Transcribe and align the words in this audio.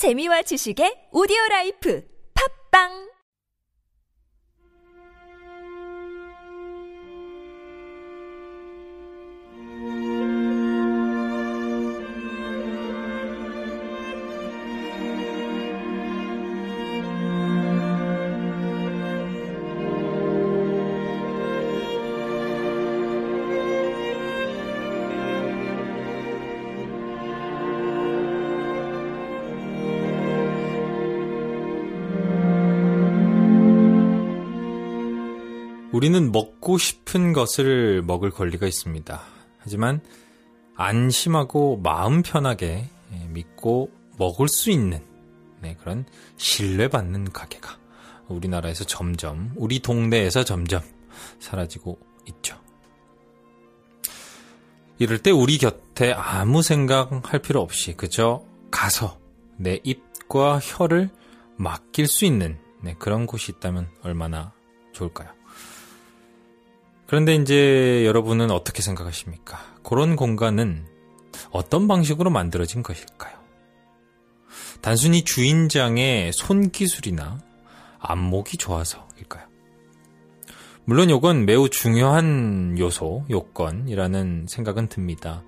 재미와 0.00 0.40
지식의 0.48 1.12
오디오 1.12 1.36
라이프. 1.50 2.00
팝빵 2.32 3.09
우리는 36.00 36.32
먹고 36.32 36.78
싶은 36.78 37.34
것을 37.34 38.00
먹을 38.00 38.30
권리가 38.30 38.66
있습니다. 38.66 39.20
하지만 39.58 40.00
안심하고 40.74 41.76
마음 41.82 42.22
편하게 42.22 42.88
예, 43.12 43.26
믿고 43.28 43.90
먹을 44.16 44.48
수 44.48 44.70
있는 44.70 45.04
네, 45.60 45.76
그런 45.78 46.06
신뢰받는 46.38 47.32
가게가 47.32 47.76
우리나라에서 48.28 48.84
점점, 48.84 49.52
우리 49.56 49.80
동네에서 49.80 50.42
점점 50.42 50.80
사라지고 51.38 51.98
있죠. 52.28 52.58
이럴 54.98 55.18
때 55.18 55.30
우리 55.30 55.58
곁에 55.58 56.14
아무 56.14 56.62
생각할 56.62 57.42
필요 57.42 57.60
없이 57.60 57.92
그저 57.92 58.42
가서 58.70 59.18
내 59.58 59.78
입과 59.84 60.60
혀를 60.60 61.10
맡길 61.56 62.06
수 62.06 62.24
있는 62.24 62.58
네, 62.80 62.96
그런 62.98 63.26
곳이 63.26 63.52
있다면 63.52 63.90
얼마나 64.02 64.54
좋을까요? 64.94 65.38
그런데 67.10 67.34
이제 67.34 68.04
여러분은 68.06 68.52
어떻게 68.52 68.82
생각하십니까? 68.82 69.58
그런 69.82 70.14
공간은 70.14 70.86
어떤 71.50 71.88
방식으로 71.88 72.30
만들어진 72.30 72.84
것일까요? 72.84 73.36
단순히 74.80 75.24
주인장의 75.24 76.30
손기술이나 76.32 77.40
안목이 77.98 78.58
좋아서일까요? 78.58 79.44
물론 80.84 81.10
이건 81.10 81.46
매우 81.46 81.68
중요한 81.68 82.76
요소, 82.78 83.24
요건이라는 83.28 84.46
생각은 84.48 84.86
듭니다. 84.86 85.42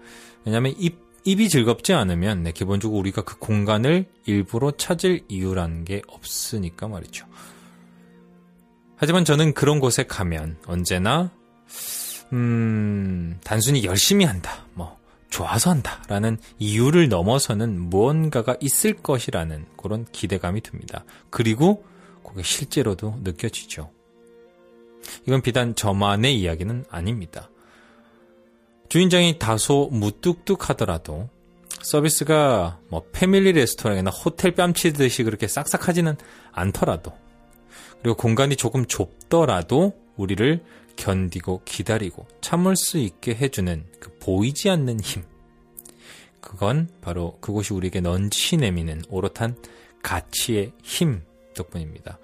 왜냐하면 0.45 0.75
입, 0.79 0.99
입이 1.23 1.49
즐겁지 1.49 1.93
않으면 1.93 2.43
네, 2.43 2.51
기본적으로 2.51 2.99
우리가 2.99 3.23
그 3.23 3.39
공간을 3.39 4.07
일부러 4.27 4.73
찾을 4.73 5.21
이유라는 5.29 5.85
게 5.85 6.03
없으니까 6.09 6.89
말이죠. 6.89 7.25
하지만 8.97 9.25
저는 9.25 9.55
그런 9.55 9.79
곳에 9.79 10.03
가면 10.03 10.57
언제나 10.67 11.31
음, 12.33 13.39
단순히 13.45 13.85
열심히 13.85 14.25
한다, 14.25 14.67
뭐, 14.75 14.99
좋아서 15.29 15.71
한다, 15.71 16.03
라는 16.09 16.39
이유를 16.59 17.09
넘어서는 17.09 17.79
무언가가 17.79 18.57
있을 18.61 18.95
것이라는 18.95 19.67
그런 19.77 20.07
기대감이 20.13 20.61
듭니다. 20.63 21.05
그리고 21.31 21.85
그게 22.25 22.43
실제로도 22.43 23.21
느껴지죠. 23.23 23.91
이건 25.27 25.43
비단 25.43 25.75
저만의 25.75 26.39
이야기는 26.39 26.87
아닙니다. 26.91 27.51
주인장이 28.89 29.39
다소 29.39 29.89
무뚝뚝하더라도 29.91 31.29
서비스가 31.83 32.79
뭐 32.89 33.05
패밀리 33.13 33.53
레스토랑이나 33.53 34.11
호텔 34.11 34.55
뺨치듯이 34.55 35.25
그렇게 35.25 35.49
싹싹하지는 35.49 36.17
않더라도 36.53 37.13
그리고 38.03 38.17
공간이 38.17 38.57
조금 38.57 38.87
좁더라도 38.87 39.95
우리를 40.17 40.63
견디고 40.97 41.63
기다리고 41.65 42.27
참을 42.41 42.77
수 42.77 42.99
있게 42.99 43.35
해주는 43.35 43.85
그 44.01 44.17
보이지 44.19 44.71
않는 44.71 45.01
힘. 45.01 45.25
그건 46.41 46.89
바로 47.01 47.39
그곳이 47.41 47.73
우리에게 47.73 48.01
넌지 48.01 48.57
내미는 48.57 49.03
오롯한 49.09 49.57
가치의 50.03 50.73
힘 50.83 51.23
덕분입니다. 51.55 52.19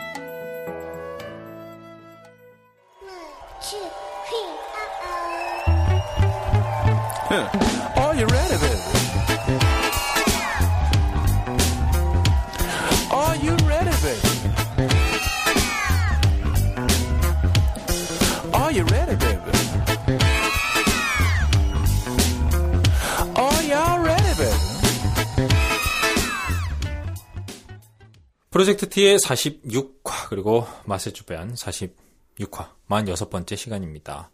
프로젝트 28.66 28.88
T의 28.88 29.18
46화 29.18 30.28
그리고 30.28 30.66
맛의 30.86 31.12
주변 31.12 31.54
46화 31.54 32.66
46번째 32.90 33.56
시간입니다. 33.56 34.30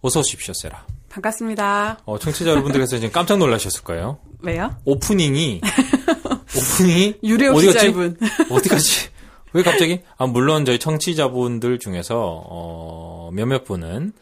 어서 0.00 0.20
오십시오, 0.20 0.54
세라. 0.54 0.86
반갑습니다. 1.08 1.98
어, 2.04 2.16
청취자 2.16 2.50
여러분들께서 2.50 2.98
지금 2.98 3.10
깜짝 3.10 3.38
놀라셨을 3.38 3.82
거예요. 3.82 4.20
왜요? 4.38 4.76
오프닝이 4.84 5.62
오프닝이 6.56 7.18
유료? 7.24 7.56
기자분. 7.56 8.16
어디 8.50 8.68
갔지? 8.68 9.08
왜 9.52 9.64
갑자기? 9.64 10.00
아 10.16 10.26
물론 10.26 10.64
저희 10.64 10.78
청취자분들 10.78 11.80
중에서 11.80 12.44
어, 12.46 13.30
몇몇 13.32 13.64
분은 13.64 14.12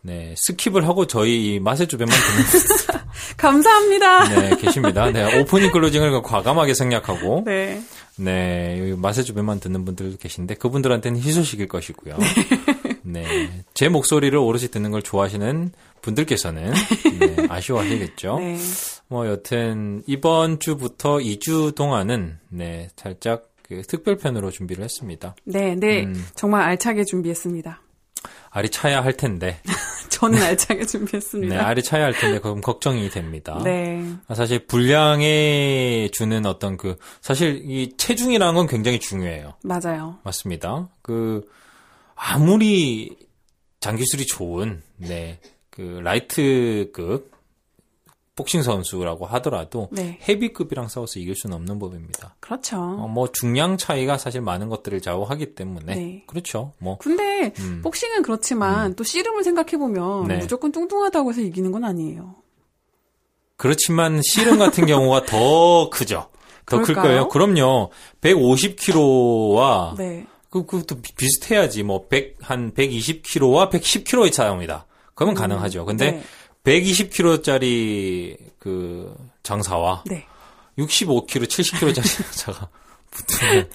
네 0.00 0.34
skip을 0.48 0.84
하고 0.84 1.06
저희 1.06 1.56
이 1.56 1.60
맛의 1.60 1.88
주변만 1.88 2.16
듣는 2.18 3.00
감사합니다. 3.40 4.28
네 4.28 4.56
계십니다. 4.56 5.10
네 5.10 5.40
오프닝 5.40 5.70
클로징을 5.72 6.22
과감하게 6.22 6.74
생략하고 6.74 7.42
네. 7.46 7.82
네, 8.16 8.94
맛의 8.98 9.24
주변만 9.24 9.60
듣는 9.60 9.84
분들 9.84 10.18
계신데 10.18 10.56
그분들한테는 10.56 11.20
희소식일 11.20 11.68
것이고요. 11.68 12.18
네. 13.02 13.24
제 13.72 13.88
목소리를 13.88 14.36
오롯이 14.38 14.68
듣는 14.68 14.90
걸 14.90 15.02
좋아하시는 15.02 15.72
분들께서는 16.02 16.72
네, 17.18 17.46
아쉬워하시겠죠. 17.48 18.38
네. 18.38 18.58
뭐 19.08 19.26
여튼 19.26 20.02
이번 20.06 20.60
주부터 20.60 21.16
2주 21.16 21.74
동안은 21.74 22.38
네, 22.50 22.88
살짝 22.96 23.48
그 23.62 23.82
특별편으로 23.82 24.50
준비를 24.50 24.84
했습니다. 24.84 25.34
네, 25.44 25.74
네. 25.76 26.04
음. 26.04 26.26
정말 26.34 26.62
알차게 26.62 27.04
준비했습니다. 27.04 27.80
알이 28.50 28.68
차야 28.70 29.02
할 29.02 29.16
텐데. 29.16 29.60
저는 30.10 30.42
알차게 30.42 30.80
네, 30.80 30.86
준비했습니다. 30.86 31.66
알이 31.66 31.82
차야 31.82 32.04
할 32.04 32.12
텐데 32.12 32.40
그럼 32.40 32.60
걱정이 32.60 33.08
됩니다. 33.08 33.58
네. 33.64 34.04
아, 34.26 34.34
사실 34.34 34.66
분량에 34.66 36.08
주는 36.12 36.44
어떤 36.44 36.76
그 36.76 36.96
사실 37.20 37.62
이 37.64 37.96
체중이라는 37.96 38.54
건 38.54 38.66
굉장히 38.66 38.98
중요해요. 38.98 39.54
맞아요. 39.62 40.18
맞습니다. 40.24 40.88
그 41.00 41.48
아무리 42.16 43.16
장기술이 43.78 44.26
좋은 44.26 44.82
네. 44.96 45.38
그 45.70 46.00
라이트급 46.02 47.30
복싱 48.40 48.62
선수라고 48.62 49.26
하더라도 49.26 49.88
네. 49.92 50.18
헤비급이랑 50.26 50.88
싸워서 50.88 51.20
이길 51.20 51.34
수는 51.36 51.54
없는 51.56 51.78
법입니다. 51.78 52.36
그렇죠. 52.40 52.78
어, 52.78 53.06
뭐 53.06 53.30
중량 53.30 53.76
차이가 53.76 54.16
사실 54.16 54.40
많은 54.40 54.70
것들을 54.70 55.02
좌우하기 55.02 55.54
때문에 55.54 55.94
네. 55.94 56.24
그렇죠. 56.26 56.72
뭐 56.78 56.96
근데 56.96 57.52
음. 57.58 57.82
복싱은 57.82 58.22
그렇지만 58.22 58.94
또 58.94 59.04
씨름을 59.04 59.44
생각해 59.44 59.76
보면 59.76 60.28
네. 60.28 60.38
무조건 60.38 60.72
뚱뚱하다고 60.72 61.30
해서 61.30 61.42
이기는 61.42 61.70
건 61.70 61.84
아니에요. 61.84 62.36
그렇지만 63.58 64.22
씨름 64.22 64.58
같은 64.58 64.86
경우가 64.88 65.26
더 65.26 65.90
크죠. 65.90 66.30
더 66.64 66.80
클? 66.80 66.94
거예요. 66.94 67.28
그럼요. 67.28 67.90
150kg와 68.22 69.96
네. 69.98 70.26
그, 70.48 70.64
그것도 70.64 71.02
비슷해야지. 71.16 71.82
뭐, 71.82 72.08
100, 72.08 72.38
한 72.40 72.72
120kg와 72.72 73.70
110kg의 73.70 74.32
차이입니다. 74.32 74.86
그러면 75.14 75.34
가능하죠. 75.34 75.84
근데 75.84 76.12
네. 76.12 76.22
120kg짜리 76.64 78.36
그 78.58 79.14
장사와 79.42 80.04
네. 80.06 80.26
65kg, 80.78 81.46
70kg짜리 81.46 82.04
장사가 82.22 82.68
붙으면 83.10 83.68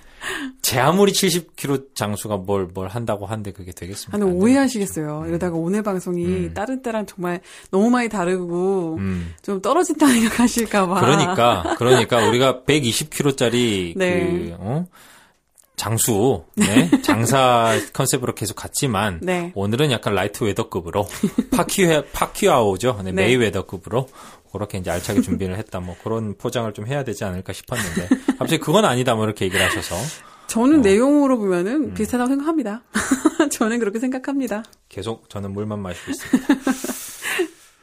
제 0.61 0.79
아무리 0.79 1.11
70kg 1.11 1.95
장수가 1.95 2.37
뭘, 2.37 2.65
뭘 2.65 2.87
한다고 2.87 3.25
한데 3.25 3.51
그게 3.51 3.71
되겠습니까? 3.71 4.17
아니 4.17 4.29
안 4.29 4.35
오해하시겠어요. 4.35 5.25
이러다가 5.27 5.55
오늘 5.55 5.83
방송이 5.83 6.53
다른 6.53 6.81
때랑 6.81 7.05
정말 7.05 7.41
너무 7.69 7.89
많이 7.89 8.09
다르고 8.09 8.95
음. 8.97 9.33
좀 9.41 9.61
떨어진다 9.61 10.07
생각하실까봐. 10.07 10.99
그러니까, 11.01 11.75
그러니까 11.77 12.27
우리가 12.27 12.61
120kg짜리 12.65 13.93
네. 13.97 14.29
그, 14.29 14.55
어? 14.59 14.87
장수, 15.75 16.45
네? 16.55 16.89
장사 17.03 17.77
컨셉으로 17.93 18.35
계속 18.35 18.55
갔지만, 18.55 19.19
네. 19.21 19.51
오늘은 19.55 19.91
약간 19.91 20.15
light 20.15 20.43
weight급으로, 20.43 21.07
파퀴아, 21.51 22.03
파퀴아오죠? 22.13 23.01
네, 23.03 23.11
네. 23.11 23.23
메이웨더급으로, 23.23 24.07
그렇게 24.51 24.77
이제 24.77 24.89
알차게 24.89 25.21
준비를 25.21 25.57
했다, 25.57 25.79
뭐, 25.79 25.95
그런 26.03 26.37
포장을 26.37 26.71
좀 26.73 26.87
해야 26.87 27.03
되지 27.03 27.23
않을까 27.23 27.53
싶었는데, 27.53 28.09
갑자기 28.39 28.59
그건 28.59 28.85
아니다, 28.85 29.15
뭐, 29.15 29.25
이렇게 29.25 29.45
얘기를 29.45 29.65
하셔서, 29.65 29.95
저는 30.47 30.81
내용으로 30.81 31.35
음. 31.35 31.39
보면은 31.39 31.93
비슷하다고 31.93 32.29
생각합니다. 32.29 32.83
저는 33.51 33.79
그렇게 33.79 33.99
생각합니다. 33.99 34.63
계속 34.89 35.29
저는 35.29 35.51
물만 35.53 35.79
마시고 35.81 36.11
있습니다. 36.11 36.53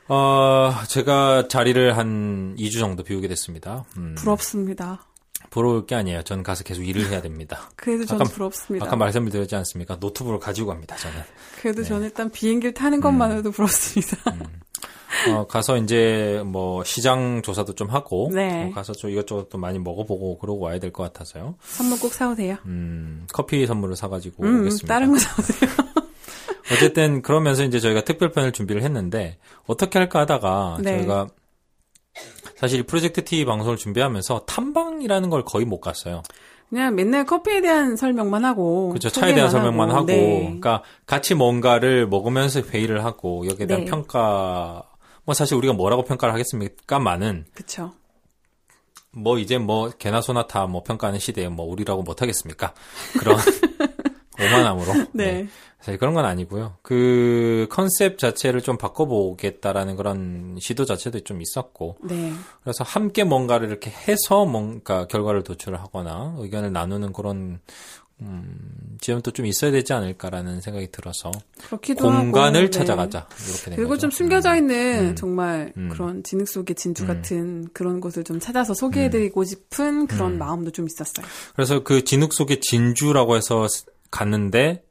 어, 0.08 0.72
제가 0.88 1.48
자리를 1.48 1.96
한 1.96 2.54
2주 2.58 2.78
정도 2.78 3.02
비우게 3.02 3.28
됐습니다. 3.28 3.84
음, 3.96 4.14
부럽습니다. 4.16 5.06
부러울 5.52 5.84
게 5.86 5.94
아니에요. 5.94 6.22
저는 6.22 6.42
가서 6.42 6.64
계속 6.64 6.82
일을 6.82 7.08
해야 7.10 7.20
됩니다. 7.22 7.70
그래도 7.76 8.06
저는 8.06 8.22
아까- 8.24 8.32
부럽습니다. 8.34 8.86
아까 8.86 8.96
말씀을 8.96 9.30
드렸지 9.30 9.54
않습니까? 9.54 9.96
노트북을 10.00 10.38
가지고 10.40 10.68
갑니다, 10.68 10.96
저는. 10.96 11.16
그래도 11.60 11.82
네. 11.82 11.88
저는 11.88 12.04
일단 12.06 12.30
비행기를 12.30 12.72
타는 12.74 12.98
음. 12.98 13.00
것만으로도 13.02 13.50
부럽습니다. 13.52 14.16
어, 15.28 15.46
가서 15.46 15.76
이제 15.76 16.42
뭐 16.46 16.82
시장 16.84 17.42
조사도 17.42 17.74
좀 17.74 17.90
하고, 17.90 18.30
네. 18.34 18.70
어, 18.70 18.74
가서 18.74 18.92
좀 18.94 19.10
이것저것 19.10 19.50
또 19.50 19.58
많이 19.58 19.78
먹어보고 19.78 20.38
그러고 20.38 20.60
와야 20.60 20.78
될 20.80 20.90
것 20.90 21.02
같아서요. 21.04 21.54
선물 21.62 22.00
꼭 22.00 22.12
사오세요. 22.14 22.56
음, 22.64 23.26
커피 23.32 23.66
선물을 23.66 23.94
사가지고 23.94 24.42
음, 24.44 24.60
오겠습니다. 24.62 24.86
다른 24.88 25.12
거 25.12 25.18
사오세요. 25.18 25.70
어쨌든 26.72 27.20
그러면서 27.22 27.62
이제 27.64 27.78
저희가 27.78 28.00
특별편을 28.04 28.52
준비를 28.52 28.82
했는데 28.82 29.36
어떻게 29.66 29.98
할까 29.98 30.20
하다가 30.20 30.78
네. 30.80 30.96
저희가 30.98 31.28
사실 32.62 32.78
이 32.78 32.82
프로젝트 32.84 33.24
T 33.24 33.44
방송을 33.44 33.76
준비하면서 33.76 34.44
탐방이라는 34.46 35.30
걸 35.30 35.44
거의 35.44 35.66
못 35.66 35.80
갔어요. 35.80 36.22
그냥 36.70 36.94
맨날 36.94 37.26
커피에 37.26 37.60
대한 37.60 37.96
설명만 37.96 38.44
하고. 38.44 38.90
그렇죠. 38.90 39.10
차에 39.10 39.34
대한 39.34 39.50
설명만 39.50 39.90
하고, 39.90 40.06
네. 40.06 40.42
그러니까 40.44 40.84
같이 41.04 41.34
뭔가를 41.34 42.06
먹으면서 42.06 42.60
회의를 42.60 43.04
하고 43.04 43.44
여기에 43.48 43.66
대한 43.66 43.84
네. 43.84 43.90
평가. 43.90 44.84
뭐 45.24 45.34
사실 45.34 45.56
우리가 45.56 45.74
뭐라고 45.74 46.04
평가를 46.04 46.32
하겠습니까만은 46.34 47.46
그쵸. 47.52 47.94
뭐 49.10 49.38
이제 49.38 49.58
뭐 49.58 49.90
개나 49.90 50.20
소나 50.20 50.46
다 50.46 50.66
뭐 50.68 50.84
평가하는 50.84 51.18
시대에 51.18 51.48
뭐 51.48 51.66
우리라고 51.66 52.02
못 52.04 52.22
하겠습니까? 52.22 52.74
그런 53.18 53.38
오만함으로. 54.40 55.06
네. 55.14 55.48
사실 55.82 55.98
그런 55.98 56.14
건 56.14 56.24
아니고요. 56.24 56.76
그 56.82 57.66
컨셉 57.68 58.16
자체를 58.16 58.62
좀 58.62 58.78
바꿔보겠다라는 58.78 59.96
그런 59.96 60.56
시도 60.60 60.84
자체도 60.84 61.20
좀 61.20 61.42
있었고, 61.42 61.96
네. 62.04 62.32
그래서 62.62 62.84
함께 62.84 63.24
뭔가를 63.24 63.68
이렇게 63.68 63.90
해서 63.90 64.44
뭔가 64.44 65.08
결과를 65.08 65.42
도출을 65.42 65.80
하거나 65.80 66.36
의견을 66.38 66.72
나누는 66.72 67.12
그런 67.12 67.58
음, 68.20 68.96
지점도 69.00 69.32
좀 69.32 69.46
있어야 69.46 69.72
되지 69.72 69.92
않을까라는 69.92 70.60
생각이 70.60 70.92
들어서 70.92 71.32
공간을 71.98 72.60
하고, 72.60 72.66
네. 72.66 72.70
찾아가자 72.70 73.26
이렇게 73.48 73.64
된 73.64 73.74
그리고 73.74 73.88
거죠. 73.88 74.02
좀 74.02 74.10
숨겨져 74.12 74.54
있는 74.54 75.08
음. 75.10 75.16
정말 75.16 75.72
음. 75.76 75.88
그런 75.88 76.22
진흙 76.22 76.46
속의 76.46 76.76
진주 76.76 77.02
음. 77.02 77.08
같은 77.08 77.68
그런 77.72 78.00
곳을 78.00 78.22
좀 78.22 78.38
찾아서 78.38 78.74
소개해드리고 78.74 79.42
싶은 79.42 80.06
그런 80.06 80.38
마음도 80.38 80.70
좀 80.70 80.86
있었어요. 80.86 81.26
그래서 81.56 81.82
그 81.82 82.04
진흙 82.04 82.32
속의 82.32 82.60
진주라고 82.60 83.34
해서 83.34 83.66
갔는데 84.12 84.84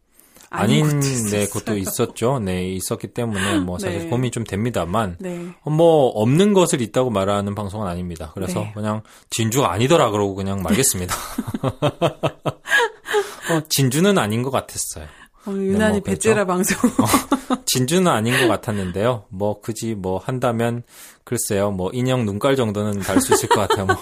아닌 0.51 0.99
네. 1.31 1.47
것도 1.47 1.77
있었죠. 1.77 2.39
네 2.39 2.67
있었기 2.73 3.07
때문에 3.07 3.59
뭐 3.59 3.79
사실 3.79 3.99
네. 3.99 4.07
고민이 4.07 4.31
좀 4.31 4.43
됩니다만 4.43 5.15
네. 5.19 5.47
뭐 5.63 6.07
없는 6.09 6.53
것을 6.53 6.81
있다고 6.81 7.09
말하는 7.09 7.55
방송은 7.55 7.87
아닙니다. 7.87 8.31
그래서 8.33 8.59
네. 8.59 8.71
그냥 8.75 9.01
진주가 9.29 9.71
아니더라 9.71 10.11
그러고 10.11 10.35
그냥 10.35 10.61
말겠습니다. 10.61 11.15
어, 13.51 13.61
진주는 13.69 14.17
아닌 14.17 14.43
것 14.43 14.51
같았어요. 14.51 15.05
어, 15.45 15.51
유난히 15.51 15.93
뭐 15.99 16.01
그렇죠. 16.03 16.29
베테라 16.29 16.45
방송. 16.45 16.77
진주는 17.65 18.11
아닌 18.11 18.37
것 18.39 18.47
같았는데요. 18.47 19.23
뭐 19.29 19.59
굳이 19.61 19.95
뭐 19.95 20.17
한다면 20.17 20.83
글쎄요. 21.23 21.71
뭐 21.71 21.89
인형 21.93 22.25
눈깔 22.25 22.55
정도는 22.57 22.99
달 22.99 23.21
수 23.21 23.33
있을 23.33 23.47
것 23.49 23.67
같아요. 23.67 23.85
뭐 23.85 23.95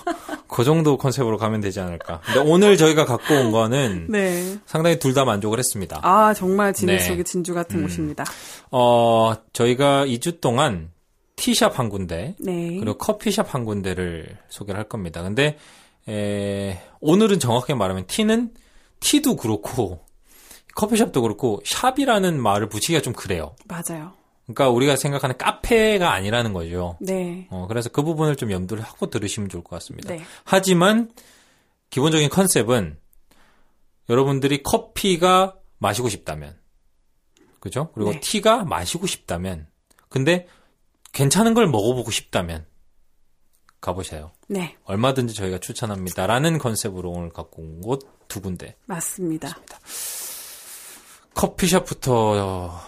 그 0.59 0.65
정도 0.65 0.97
컨셉으로 0.97 1.37
가면 1.37 1.61
되지 1.61 1.79
않을까. 1.79 2.19
근데 2.25 2.39
오늘 2.41 2.75
저희가 2.75 3.05
갖고 3.05 3.33
온 3.33 3.51
거는 3.53 4.07
네. 4.11 4.57
상당히 4.65 4.99
둘 4.99 5.13
다 5.13 5.23
만족을 5.23 5.57
했습니다. 5.57 6.01
아, 6.03 6.33
정말 6.33 6.73
진흙 6.73 6.95
네. 6.97 6.99
속의 6.99 7.23
진주 7.23 7.53
같은 7.53 7.79
음. 7.79 7.83
곳입니다. 7.87 8.25
어, 8.69 9.35
저희가 9.53 10.05
2주 10.05 10.41
동안 10.41 10.91
티샵 11.37 11.79
한 11.79 11.87
군데 11.87 12.35
네. 12.39 12.75
그리고 12.77 12.97
커피숍 12.97 13.53
한 13.55 13.63
군데를 13.63 14.37
소개를 14.49 14.77
할 14.79 14.89
겁니다. 14.89 15.23
근데 15.23 15.57
에, 16.09 16.81
오늘은 16.99 17.39
정확하게 17.39 17.75
말하면 17.75 18.05
티는 18.07 18.51
티도 18.99 19.37
그렇고 19.37 20.01
커피숍도 20.75 21.21
그렇고 21.21 21.61
샵이라는 21.63 22.37
말을 22.37 22.67
붙이기가 22.67 23.01
좀 23.01 23.13
그래요. 23.13 23.55
맞아요. 23.65 24.11
그러니까 24.53 24.69
우리가 24.69 24.95
생각하는 24.95 25.37
카페가 25.37 26.11
아니라는 26.11 26.53
거죠. 26.53 26.97
네. 26.99 27.47
어, 27.51 27.67
그래서 27.67 27.89
그 27.89 28.01
부분을 28.01 28.35
좀 28.35 28.51
염두를 28.51 28.81
하고 28.83 29.07
들으시면 29.11 29.47
좋을 29.47 29.63
것 29.63 29.75
같습니다. 29.75 30.09
네. 30.13 30.23
하지만 30.43 31.11
기본적인 31.91 32.29
컨셉은 32.29 32.97
여러분들이 34.09 34.63
커피가 34.63 35.55
마시고 35.77 36.09
싶다면, 36.09 36.57
그죠? 37.59 37.91
그리고 37.93 38.11
네. 38.13 38.19
티가 38.21 38.63
마시고 38.65 39.05
싶다면, 39.05 39.67
근데 40.09 40.47
괜찮은 41.11 41.53
걸 41.53 41.67
먹어보고 41.67 42.09
싶다면 42.09 42.65
가보세요. 43.81 44.31
네. 44.47 44.77
얼마든지 44.85 45.35
저희가 45.35 45.59
추천합니다라는 45.59 46.57
컨셉으로 46.57 47.11
오늘 47.11 47.29
갖고 47.29 47.61
온 47.61 47.81
곳 47.81 47.99
두 48.27 48.41
군데. 48.41 48.75
맞습니다. 48.85 49.57
커피숍부터 51.33 52.79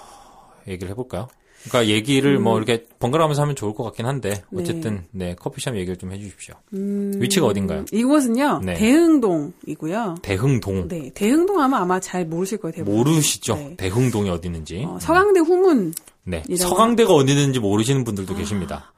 얘기를 0.67 0.89
해볼까요? 0.91 1.27
그러니까 1.63 1.93
얘기를 1.93 2.39
뭐 2.39 2.57
이렇게 2.57 2.85
번갈아 2.99 3.23
가면서 3.23 3.41
하면 3.43 3.55
좋을 3.55 3.73
것 3.73 3.83
같긴 3.83 4.05
한데 4.05 4.43
음. 4.49 4.57
네. 4.57 4.61
어쨌든 4.61 5.03
네 5.11 5.35
커피숍 5.35 5.75
얘기를 5.75 5.97
좀 5.97 6.11
해주십시오. 6.11 6.55
음, 6.73 7.13
위치가 7.17 7.45
어딘가요? 7.45 7.85
이곳은요. 7.91 8.61
네. 8.63 8.73
대흥동이고요. 8.75 10.15
대흥동 10.21 10.87
네. 10.87 11.11
대흥동 11.13 11.59
하면 11.61 11.79
아마 11.79 11.99
잘 11.99 12.25
모르실 12.25 12.57
거예요. 12.57 12.73
대부분. 12.73 12.95
모르시죠? 12.95 13.55
네. 13.55 13.75
대흥동이 13.77 14.29
어디 14.29 14.47
있는지. 14.47 14.83
어, 14.87 14.97
서강대 14.99 15.41
후문 15.41 15.93
네. 16.23 16.43
서강대가 16.57 17.13
어디 17.13 17.33
있는지 17.33 17.59
모르시는 17.59 18.03
분들도 18.03 18.35
계십니다. 18.35 18.91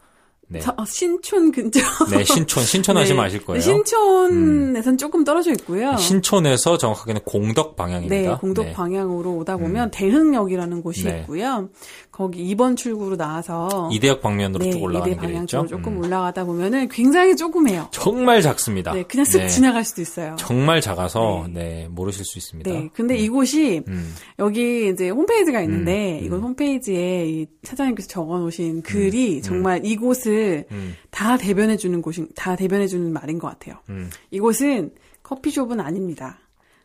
네. 0.53 0.61
서- 0.61 0.73
어, 0.77 0.85
신촌 0.85 1.51
근처. 1.51 1.79
네, 2.11 2.23
신촌, 2.23 2.63
신촌 2.63 2.95
하시면 2.95 3.21
네. 3.23 3.27
아실 3.27 3.43
거예요. 3.43 3.59
음. 3.59 3.61
신촌에선 3.61 4.97
조금 4.99 5.23
떨어져 5.23 5.51
있고요. 5.53 5.97
신촌에서 5.97 6.77
정확하게는 6.77 7.21
공덕 7.25 7.75
방향입니다. 7.75 8.15
네, 8.15 8.37
공덕 8.39 8.65
네. 8.65 8.73
방향으로 8.73 9.35
오다 9.37 9.57
보면 9.57 9.89
대흥역이라는 9.91 10.81
곳이 10.83 11.05
네. 11.05 11.21
있고요. 11.21 11.69
거기 12.11 12.55
2번 12.55 12.77
출구로 12.77 13.17
나와서 13.17 13.89
이대역 13.91 14.21
방면으로 14.21 14.63
네, 14.63 14.71
쭉 14.71 14.83
올라가는 14.83 15.19
길이 15.19 15.35
있죠. 15.39 15.65
조금 15.67 15.93
음. 15.93 16.05
올라가다 16.05 16.45
보면은 16.45 16.87
굉장히 16.87 17.35
조그매요. 17.35 17.87
정말 17.91 18.43
작습니다. 18.43 18.93
네, 18.93 19.01
그냥 19.03 19.25
쓱 19.25 19.39
네. 19.39 19.47
지나갈 19.47 19.83
수도 19.83 20.03
있어요. 20.03 20.35
정말 20.37 20.79
작아서 20.81 21.47
네, 21.51 21.87
모르실 21.89 22.23
수 22.23 22.37
있습니다. 22.37 22.69
네, 22.71 22.89
근데 22.93 23.17
이곳이 23.17 23.81
음. 23.87 24.13
여기 24.37 24.89
이제 24.89 25.09
홈페이지가 25.09 25.61
있는데 25.61 26.19
음, 26.19 26.25
이곳 26.25 26.41
홈페이지에 26.43 27.25
이 27.27 27.47
사장님께서 27.63 28.07
적어 28.07 28.37
놓으신 28.37 28.83
글이 28.83 29.41
정말 29.41 29.81
이곳을 29.83 30.42
음. 30.71 30.95
다 31.11 31.37
대변해 31.37 31.77
주는 31.77 32.01
곳인, 32.01 32.29
다 32.35 32.55
대변해 32.55 32.87
주는 32.87 33.11
말인 33.11 33.39
것 33.39 33.47
같아요. 33.47 33.79
음. 33.89 34.09
이곳은 34.31 34.91
커피숍은 35.23 35.79
아닙니다. 35.79 36.39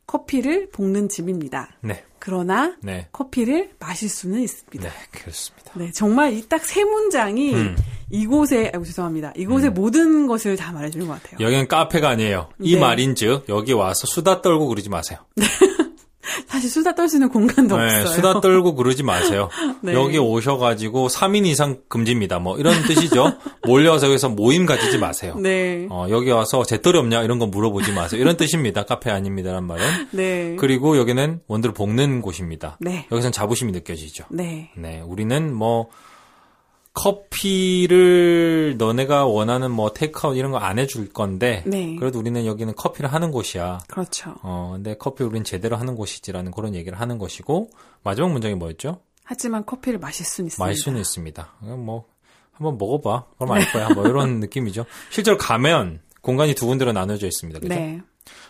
커피를 0.07 0.71
볶는 0.71 1.09
집입니다. 1.11 1.69
네. 1.83 2.03
그러나 2.19 2.75
네. 2.83 3.09
커피를 3.13 3.71
마실 3.79 4.09
수는 4.09 4.41
있습니다. 4.41 4.83
네, 4.89 4.95
그렇습니다. 5.13 5.73
네, 5.75 5.93
정말 5.93 6.33
이 6.33 6.43
딱 6.49 6.65
세 6.65 6.83
문장이 6.83 7.55
음. 7.55 7.77
이곳에, 8.11 8.71
아이고, 8.73 8.85
죄송합니다. 8.85 9.35
이곳의 9.37 9.71
모든 9.71 10.27
것을 10.27 10.57
다 10.57 10.73
말해주는 10.73 11.07
것 11.07 11.23
같아요. 11.23 11.45
여기는 11.45 11.69
카페가 11.69 12.09
아니에요. 12.09 12.49
이 12.59 12.75
네. 12.75 12.81
말인즉 12.81 13.45
여기 13.51 13.73
와서 13.75 14.07
수다 14.07 14.41
떨고 14.41 14.67
그러지 14.69 14.89
마세요. 14.89 15.19
사실 16.47 16.69
수다 16.71 16.95
떨 16.95 17.09
수 17.09 17.17
있는 17.17 17.29
공간도 17.31 17.77
네, 17.77 17.85
없어요. 17.85 18.07
수다 18.07 18.41
떨고 18.41 18.75
그러지 18.75 19.03
마세요. 19.03 19.49
네. 19.83 19.95
여기 19.95 20.19
오셔가지고 20.19 21.09
3인 21.09 21.47
이상 21.47 21.79
금지입니다. 21.89 22.39
뭐 22.39 22.59
이런 22.59 22.75
뜻이죠. 22.83 23.33
몰려서 23.67 24.07
여기서 24.09 24.29
모임 24.31 24.67
가지지 24.67 24.99
마세요. 24.99 25.35
네. 25.39 25.87
어, 25.91 26.07
여기 26.11 26.31
와서 26.31 26.65
재떨이 26.65 26.99
없냐 26.99 27.23
이런 27.23 27.39
거 27.39 27.47
물어보지 27.47 27.93
마세요. 27.93 28.21
이런 28.21 28.37
뜻입니다. 28.37 28.85
카페 28.85 29.11
아닙니다란 29.11 29.65
말은. 29.67 29.85
네. 30.13 30.57
그리고 30.59 30.99
여기는 30.99 31.41
원두를 31.47 31.73
볶는 31.75 32.21
곳입니다. 32.23 32.77
네. 32.81 33.07
여기선 33.11 33.33
자부심이 33.33 33.73
느껴지죠. 33.73 34.25
네. 34.31 34.71
네, 34.77 35.03
우리는 35.07 35.55
뭐 35.55 35.89
커피를 36.99 38.77
너네가 38.79 39.27
원하는 39.27 39.71
뭐 39.71 39.93
테이크아웃 39.93 40.37
이런 40.37 40.51
거 40.53 40.59
안 40.59 40.79
해줄 40.79 41.09
건데 41.13 41.63
네. 41.67 41.95
그래도 41.97 42.19
우리는 42.19 42.45
여기는 42.45 42.75
커피를 42.75 43.13
하는 43.13 43.31
곳이야. 43.31 43.79
그렇죠. 43.89 44.35
어, 44.43 44.73
근데 44.75 44.97
커피 44.99 45.23
우린 45.25 45.45
제대로 45.45 45.77
하는 45.77 45.95
곳이지라는 45.95 46.51
그런 46.53 46.75
얘기를 46.75 46.99
하는 47.01 47.17
것이고 47.19 47.71
마지막 48.03 48.33
문장이 48.33 48.55
뭐였죠? 48.57 49.01
하지만 49.25 49.65
커피를 49.65 49.99
마실 49.99 50.27
수는 50.27 50.49
있습니다. 50.49 50.65
마실 50.65 50.83
수는 50.83 51.01
있습니다. 51.01 51.53
뭐 51.79 52.07
한번 52.53 52.77
먹어봐. 52.79 53.27
그럼 53.37 53.53
알 53.53 53.71
거야. 53.73 53.89
뭐 53.91 54.07
이런 54.09 54.41
느낌이죠. 54.41 54.85
실제로 55.11 55.37
가면 55.39 56.01
공간이 56.23 56.55
두 56.55 56.67
군데로 56.67 56.93
나눠져 56.93 57.27
있습니다. 57.27 57.61
그죠? 57.61 57.73
네. 57.75 58.01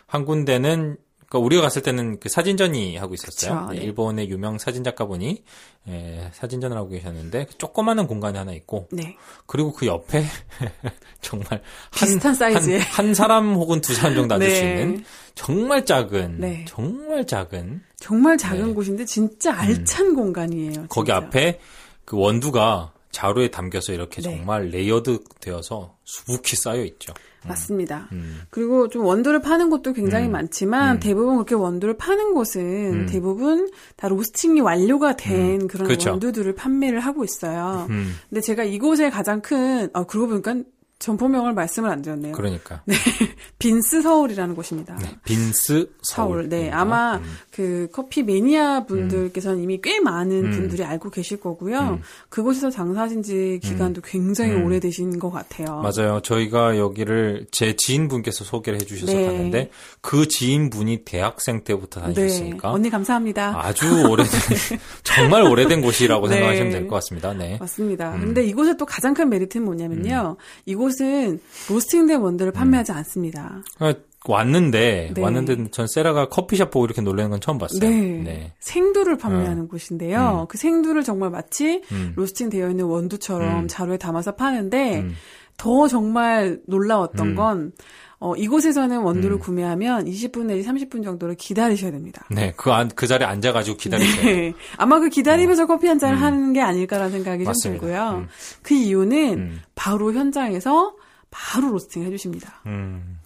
한 0.07 0.25
군데는 0.25 0.97
그러니까 1.29 1.45
우리가 1.45 1.63
갔을 1.63 1.83
때는 1.83 2.21
그 2.21 2.29
사진전이 2.29 2.97
하고 2.97 3.15
있었어요. 3.15 3.61
그쵸, 3.61 3.73
네, 3.73 3.79
네. 3.79 3.85
일본의 3.85 4.31
유명 4.31 4.57
사진 4.59 4.83
작가분이 4.83 5.43
예, 5.89 6.31
사진전을 6.33 6.77
하고 6.77 6.89
계셨는데 6.89 7.47
그 7.47 7.59
조그마한 7.59 8.07
공간이 8.07 8.39
하나 8.39 8.53
있고 8.53 8.89
네. 8.91 9.17
그리고 9.47 9.73
그 9.73 9.87
옆에 9.87 10.25
정말 11.21 11.49
한, 11.51 11.61
비슷한 12.09 12.35
사이즈의. 12.35 12.81
한, 12.81 13.07
한 13.07 13.15
사람 13.15 13.55
혹은 13.55 13.81
두 13.83 13.95
사람 13.95 14.15
정도 14.15 14.35
앉을 14.35 14.49
수 14.51 14.61
네. 14.63 14.69
있는 14.71 15.05
정말 15.35 15.85
작은 15.85 16.41
네. 16.41 16.65
정말 16.67 17.27
작은 17.27 17.83
정말 17.97 18.39
작은 18.39 18.69
네. 18.69 18.73
곳인데 18.73 19.05
진짜 19.05 19.55
알찬 19.55 20.15
공간이에요. 20.15 20.87
거기 20.89 21.07
진짜. 21.09 21.17
앞에 21.17 21.61
그 22.07 22.17
원두가 22.17 22.93
자루에 23.11 23.51
담겨서 23.51 23.93
이렇게 23.93 24.21
네. 24.23 24.37
정말 24.37 24.69
layered 24.69 25.21
되어서 25.41 25.97
수북히 26.05 26.57
쌓여 26.57 26.85
있죠. 26.85 27.15
맞습니다. 27.47 28.09
음. 28.13 28.43
그리고 28.51 28.89
좀 28.89 29.05
원두를 29.05 29.41
파는 29.41 29.71
곳도 29.71 29.93
굉장히 29.93 30.27
음. 30.27 30.33
많지만 30.33 30.97
음. 30.97 31.01
대부분 31.01 31.37
그렇게 31.37 31.55
원두를 31.55 31.97
파는 31.97 32.35
곳은 32.35 33.07
대부분 33.07 33.71
다 33.97 34.09
로스팅이 34.09 34.61
완료가 34.61 35.17
된 35.17 35.67
그런 35.69 35.87
그렇죠. 35.87 36.11
원두들을 36.11 36.55
판매를 36.55 37.01
하고 37.01 37.25
있어요. 37.25 37.87
음, 37.91 38.15
근데 38.29 38.41
제가 38.41 38.65
이곳의 38.65 39.11
가장 39.11 39.41
큰, 39.41 39.89
아, 39.93 40.05
그러고 40.05 40.29
보니까 40.29 40.57
전포명을 40.99 41.53
말씀을 41.53 41.91
안 41.91 42.03
드렸네요. 42.03 42.33
그러니까 42.33 42.83
빈스 43.59 44.03
서울이라는 44.03 44.55
곳입니다. 44.55 44.97
네, 45.01 45.17
빈스 45.25 45.91
서울. 46.03 46.43
서울. 46.43 46.49
네, 46.49 46.71
아마 46.71 47.21
그 47.53 47.89
커피 47.93 48.23
매니아 48.23 48.87
분들께서는 48.87 49.63
이미 49.63 49.81
꽤 49.83 50.01
많은 50.01 50.47
음. 50.47 50.51
분들이 50.51 50.85
알고 50.85 51.11
계실 51.11 51.39
거고요. 51.41 52.01
그곳에서 52.29 52.71
장사하신 52.71 53.23
지 53.23 53.61
기간도 53.63 54.01
굉장히 54.03 54.53
음. 54.55 54.65
오래되신 54.65 55.19
것 55.19 55.31
같아요. 55.31 55.83
맞아요. 55.83 56.21
저희가 56.21 56.79
여기를 56.79 57.47
제 57.53 57.77
지인분께서 57.77 58.45
소개를 58.45 58.81
해주셔서 58.81 59.13
네. 59.13 59.27
갔는데 59.27 59.71
그 60.01 60.27
지인분이 60.27 61.05
대학생 61.05 61.63
때부터 61.63 62.01
네. 62.01 62.13
다니셨으니까 62.15 62.73
언니 62.73 62.91
감사합니다. 62.91 63.55
아주 63.57 64.09
오래된 64.09 64.31
정말 65.05 65.43
오래된 65.43 65.81
곳이라고 65.81 66.27
네. 66.29 66.35
생각하시면 66.35 66.73
될 66.73 66.89
것 66.89 66.95
같습니다. 66.97 67.33
네. 67.35 67.57
맞습니다. 67.61 68.15
음. 68.15 68.21
근데 68.21 68.45
이곳의 68.45 68.77
또 68.79 68.87
가장 68.87 69.15
큰 69.15 69.29
메리트는 69.29 69.65
뭐냐면요. 69.65 70.37
이곳 70.67 70.88
은 71.01 71.41
로스팅된 71.69 72.21
원두를 72.21 72.53
판매하지 72.53 72.93
않습니다. 72.93 73.63
그러니까 73.77 74.03
왔는데 74.27 75.13
네. 75.15 75.23
왔는데 75.23 75.71
전 75.71 75.87
세라가 75.87 76.29
커피숍 76.29 76.71
보고 76.71 76.85
이렇게 76.85 77.01
놀라는 77.01 77.31
건 77.31 77.41
처음 77.41 77.59
봤어요. 77.59 77.81
네. 77.81 78.53
생두를 78.61 79.17
판매하는 79.17 79.69
곳인데요. 79.69 80.47
그 80.49 80.59
생두를 80.59 81.05
정말 81.05 81.31
마치 81.31 81.83
음. 81.93 82.13
로스팅 82.17 82.51
되어 82.51 82.71
있는 82.71 82.87
원두처럼 82.87 83.61
음. 83.61 83.69
자루에 83.69 83.97
담아서 83.97 84.35
파는데 84.35 85.01
음. 85.01 85.15
더 85.57 85.89
정말 85.89 86.61
놀라웠던 86.67 87.29
음. 87.29 87.35
건 87.35 87.73
어, 88.21 88.35
이곳에서는 88.35 88.99
원두를 88.99 89.37
음. 89.37 89.39
구매하면 89.39 90.07
20분 90.07 90.47
내지 90.47 90.69
30분 90.69 91.05
정도를 91.05 91.37
기다리셔야 91.37 91.93
됩니다. 91.93 92.27
네, 92.31 92.53
그, 92.57 92.73
안, 92.73 92.89
그 92.89 93.07
자리에 93.07 93.27
앉아가지고 93.27 93.77
기다리세요. 93.77 94.25
네. 94.25 94.55
아마 94.77 94.99
그 94.99 95.09
기다리면서 95.09 95.67
커피 95.67 95.87
한 95.87 95.99
잔을 95.99 96.17
음. 96.17 96.23
하는 96.23 96.53
게 96.53 96.61
아닐까라는 96.61 97.13
생각이 97.13 97.45
좀 97.45 97.51
맞습니다. 97.51 97.81
들고요. 97.81 98.11
음. 98.23 98.29
그 98.63 98.75
이유는 98.75 99.39
음. 99.39 99.61
바로 99.77 100.13
현장에서 100.13 100.97
바로 101.31 101.71
로스팅 101.71 102.03
해주십니다. 102.05 102.63
음, 102.67 103.19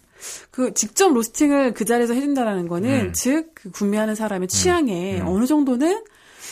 그 0.50 0.75
직접 0.75 1.12
로스팅을 1.12 1.72
그 1.72 1.84
자리에서 1.84 2.12
해준다라는 2.12 2.68
거는 2.68 3.06
음. 3.06 3.12
즉그 3.12 3.70
구매하는 3.70 4.14
사람의 4.14 4.49
취향에 4.49 5.20
음. 5.20 5.26
어느 5.26 5.46
정도는 5.46 6.04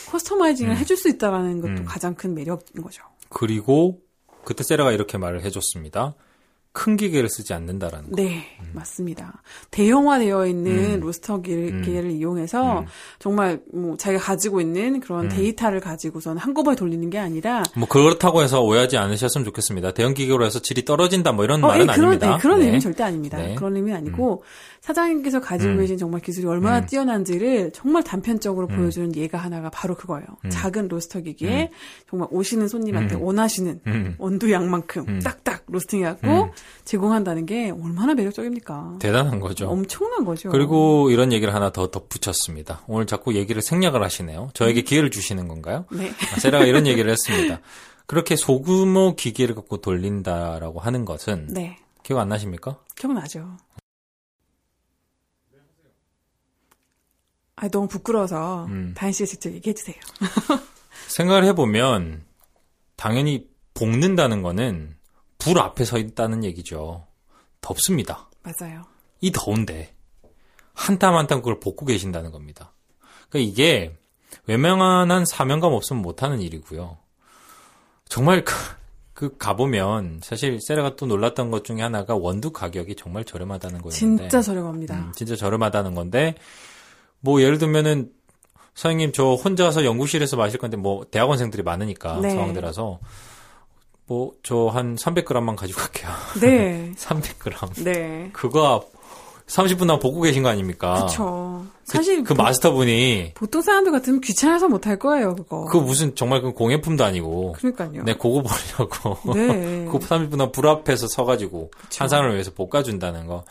커스터마이징을 0.09 0.77
해줄 0.77 0.97
수 0.97 1.09
있다라는 1.09 1.61
것도 1.61 1.71
음. 1.73 1.85
가장 1.85 2.15
큰 2.15 2.33
매력인 2.33 2.81
거죠. 2.81 3.03
그리고 3.29 4.01
그때 4.43 4.63
세라가 4.63 4.91
이렇게 4.91 5.17
말을 5.17 5.43
해줬습니다. 5.43 6.15
큰 6.73 6.95
기계를 6.95 7.27
쓰지 7.27 7.53
않는다라는 7.53 8.11
거. 8.11 8.15
네, 8.15 8.45
맞습니다. 8.73 9.41
대형화되어 9.71 10.47
있는 10.47 10.95
음. 10.95 10.99
로스터 11.01 11.41
기- 11.41 11.53
음. 11.53 11.81
기계를 11.83 12.11
이용해서 12.11 12.79
음. 12.81 12.85
정말 13.19 13.61
뭐 13.73 13.97
자기가 13.97 14.23
가지고 14.23 14.61
있는 14.61 15.01
그런 15.01 15.25
음. 15.25 15.29
데이터를 15.29 15.81
가지고선 15.81 16.37
한꺼번에 16.37 16.77
돌리는 16.77 17.09
게 17.09 17.19
아니라 17.19 17.63
뭐 17.75 17.89
그렇다고 17.89 18.41
해서 18.41 18.61
오해하지 18.61 18.97
않으셨으면 18.97 19.43
좋겠습니다. 19.45 19.91
대형 19.93 20.13
기계로 20.13 20.45
해서 20.45 20.59
질이 20.61 20.85
떨어진다 20.85 21.33
뭐 21.33 21.43
이런 21.43 21.61
어, 21.61 21.67
말은 21.67 21.81
예, 21.81 21.85
그런, 21.93 21.99
아닙니다. 22.05 22.31
네, 22.31 22.37
그런 22.41 22.57
네. 22.59 22.63
의미는 22.65 22.79
절대 22.79 23.03
아닙니다. 23.03 23.37
네. 23.37 23.55
그런 23.55 23.75
의미는 23.75 23.97
아니고 23.97 24.43
사장님께서 24.79 25.41
가지고 25.41 25.73
음. 25.73 25.77
계신 25.79 25.97
정말 25.97 26.21
기술이 26.21 26.47
얼마나 26.47 26.79
음. 26.79 26.85
뛰어난지를 26.85 27.71
정말 27.73 28.03
단편적으로 28.03 28.67
음. 28.69 28.77
보여주는 28.77 29.13
예가 29.15 29.37
하나가 29.37 29.69
바로 29.69 29.95
그거예요. 29.95 30.25
음. 30.45 30.49
작은 30.49 30.87
로스터 30.87 31.19
기계에 31.21 31.69
정말 32.09 32.29
오시는 32.31 32.67
손님한테 32.69 33.15
음. 33.15 33.21
원하시는 33.23 33.81
음. 33.87 34.15
원두 34.17 34.51
양만큼 34.51 35.05
음. 35.07 35.19
딱딱 35.21 35.65
로스팅해갖고 35.67 36.27
음. 36.45 36.51
제공한다는 36.85 37.45
게 37.45 37.69
얼마나 37.69 38.13
매력적입니까? 38.13 38.97
대단한 38.99 39.39
거죠. 39.39 39.69
엄청난 39.69 40.25
거죠. 40.25 40.49
그리고 40.49 41.09
이런 41.09 41.31
얘기를 41.31 41.53
하나 41.53 41.71
더 41.71 41.91
덧붙였습니다. 41.91 42.81
오늘 42.87 43.05
자꾸 43.05 43.35
얘기를 43.35 43.61
생략을 43.61 44.03
하시네요. 44.03 44.49
저에게 44.53 44.81
기회를 44.81 45.11
주시는 45.11 45.47
건가요? 45.47 45.85
네. 45.91 46.09
아, 46.09 46.39
세라가 46.39 46.65
이런 46.65 46.87
얘기를 46.87 47.11
했습니다. 47.11 47.61
그렇게 48.07 48.35
소규모 48.35 49.15
기계를 49.15 49.55
갖고 49.55 49.77
돌린다라고 49.77 50.79
하는 50.79 51.05
것은 51.05 51.47
네. 51.49 51.77
기억 52.03 52.19
안 52.19 52.29
나십니까? 52.29 52.77
기억나죠. 52.95 53.57
아, 57.55 57.67
너무 57.69 57.87
부끄러워서 57.87 58.65
음. 58.65 58.93
다현 58.97 59.13
씨가 59.13 59.27
직접 59.27 59.51
얘기해 59.53 59.73
주세요. 59.75 59.95
생각을 61.09 61.43
해보면 61.45 62.23
당연히 62.95 63.47
볶는다는 63.75 64.41
거는 64.41 64.95
불 65.41 65.59
앞에 65.59 65.83
서 65.85 65.97
있다는 65.97 66.43
얘기죠. 66.43 67.07
덥습니다. 67.61 68.29
맞아요. 68.43 68.83
이 69.21 69.31
더운데 69.31 69.93
한땀 70.73 71.15
한땀 71.15 71.39
그걸 71.39 71.59
볶고 71.59 71.85
계신다는 71.85 72.31
겁니다. 72.31 72.73
그러니까 73.29 73.51
이게 73.51 73.97
외면한 74.45 75.25
사명감 75.25 75.73
없으면 75.73 76.01
못하는 76.01 76.41
일이고요. 76.41 76.97
정말 78.07 78.43
그, 78.43 78.53
그 79.13 79.37
가보면 79.37 80.19
사실 80.23 80.59
세라가 80.61 80.95
또 80.95 81.05
놀랐던 81.05 81.49
것 81.49 81.63
중에 81.63 81.81
하나가 81.81 82.15
원두 82.15 82.51
가격이 82.51 82.95
정말 82.95 83.23
저렴하다는 83.23 83.81
거였는데 83.81 83.97
진짜 83.97 84.41
저렴합니다. 84.41 84.95
음, 84.95 85.11
진짜 85.15 85.35
저렴하다는 85.35 85.95
건데 85.95 86.35
뭐 87.19 87.41
예를 87.41 87.57
들면은 87.57 88.11
사장님 88.73 89.11
저 89.11 89.33
혼자서 89.33 89.85
연구실에서 89.85 90.37
마실 90.37 90.59
건데 90.59 90.77
뭐 90.77 91.05
대학원생들이 91.09 91.63
많으니까 91.63 92.19
네. 92.21 92.31
서강대라서 92.31 92.99
뭐 94.11 94.33
저 94.43 94.69
한 94.69 94.95
300g만 94.95 95.55
가지고 95.55 95.79
갈게요. 95.79 96.09
네. 96.41 96.91
300g. 96.97 97.83
네. 97.83 98.29
그거 98.33 98.85
30분 99.47 99.79
동안 99.79 99.99
볶고 99.99 100.21
계신 100.21 100.43
거 100.43 100.49
아닙니까? 100.49 101.05
그쵸. 101.05 101.63
그- 101.65 101.71
사실 101.97 102.23
그, 102.23 102.33
보- 102.33 102.41
마스터분이 102.43 103.31
보통 103.35 103.61
사람들 103.61 103.91
같으면 103.91 104.21
귀찮아서 104.21 104.67
못 104.69 104.87
할 104.87 104.97
거예요, 104.97 105.35
그거. 105.35 105.65
그 105.65 105.77
무슨 105.77 106.15
정말 106.15 106.41
그 106.41 106.53
공예품도 106.53 107.03
아니고 107.03 107.53
그러니까요. 107.53 108.03
내 108.03 108.13
그거 108.13 108.41
보려고 108.43 109.33
네. 109.33 109.85
그 109.91 109.99
30분 109.99 110.31
동안 110.31 110.51
불 110.51 110.67
앞에서 110.67 111.07
서가지고 111.07 111.71
그쵸. 111.71 112.03
한 112.03 112.07
사람을 112.09 112.33
위해서 112.33 112.51
볶아준다는 112.53 113.27
거 113.27 113.43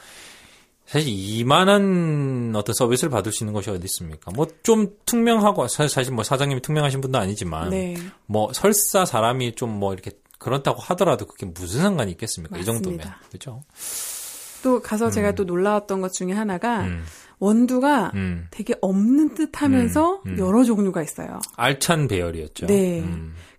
사실 0.86 1.08
이만한 1.12 2.52
어떤 2.56 2.74
서비스를 2.74 3.10
받을 3.10 3.30
수 3.32 3.44
있는 3.44 3.52
것이 3.54 3.70
어디 3.70 3.84
있습니까? 3.84 4.30
뭐 4.34 4.46
좀 4.62 4.88
투명하고 5.06 5.68
사- 5.68 5.86
사실 5.86 6.12
뭐 6.12 6.24
사장님이 6.24 6.62
투명하신 6.62 7.00
분도 7.00 7.18
아니지만 7.18 7.70
네. 7.70 7.96
뭐 8.26 8.52
설사 8.52 9.04
사람이 9.04 9.54
좀 9.54 9.70
뭐 9.78 9.92
이렇게 9.92 10.10
그렇다고 10.40 10.80
하더라도 10.80 11.26
그게 11.26 11.46
무슨 11.46 11.82
상관이 11.82 12.10
있겠습니까? 12.12 12.56
이 12.56 12.60
맞습니다. 12.60 12.82
정도면 12.82 13.14
그죠? 13.30 13.62
또 14.62 14.80
가서 14.82 15.10
제가 15.10 15.32
또 15.32 15.44
놀라웠던 15.44 16.00
것 16.00 16.12
중에 16.12 16.32
하나가 16.32 16.80
음, 16.80 17.04
원두가 17.38 18.10
음. 18.14 18.46
되게 18.50 18.74
없는 18.80 19.34
듯 19.34 19.62
하면서 19.62 20.22
음, 20.26 20.32
음. 20.32 20.38
여러 20.38 20.64
종류가 20.64 21.02
있어요. 21.02 21.40
알찬 21.56 22.08
배열이었죠. 22.08 22.66
네. 22.66 23.04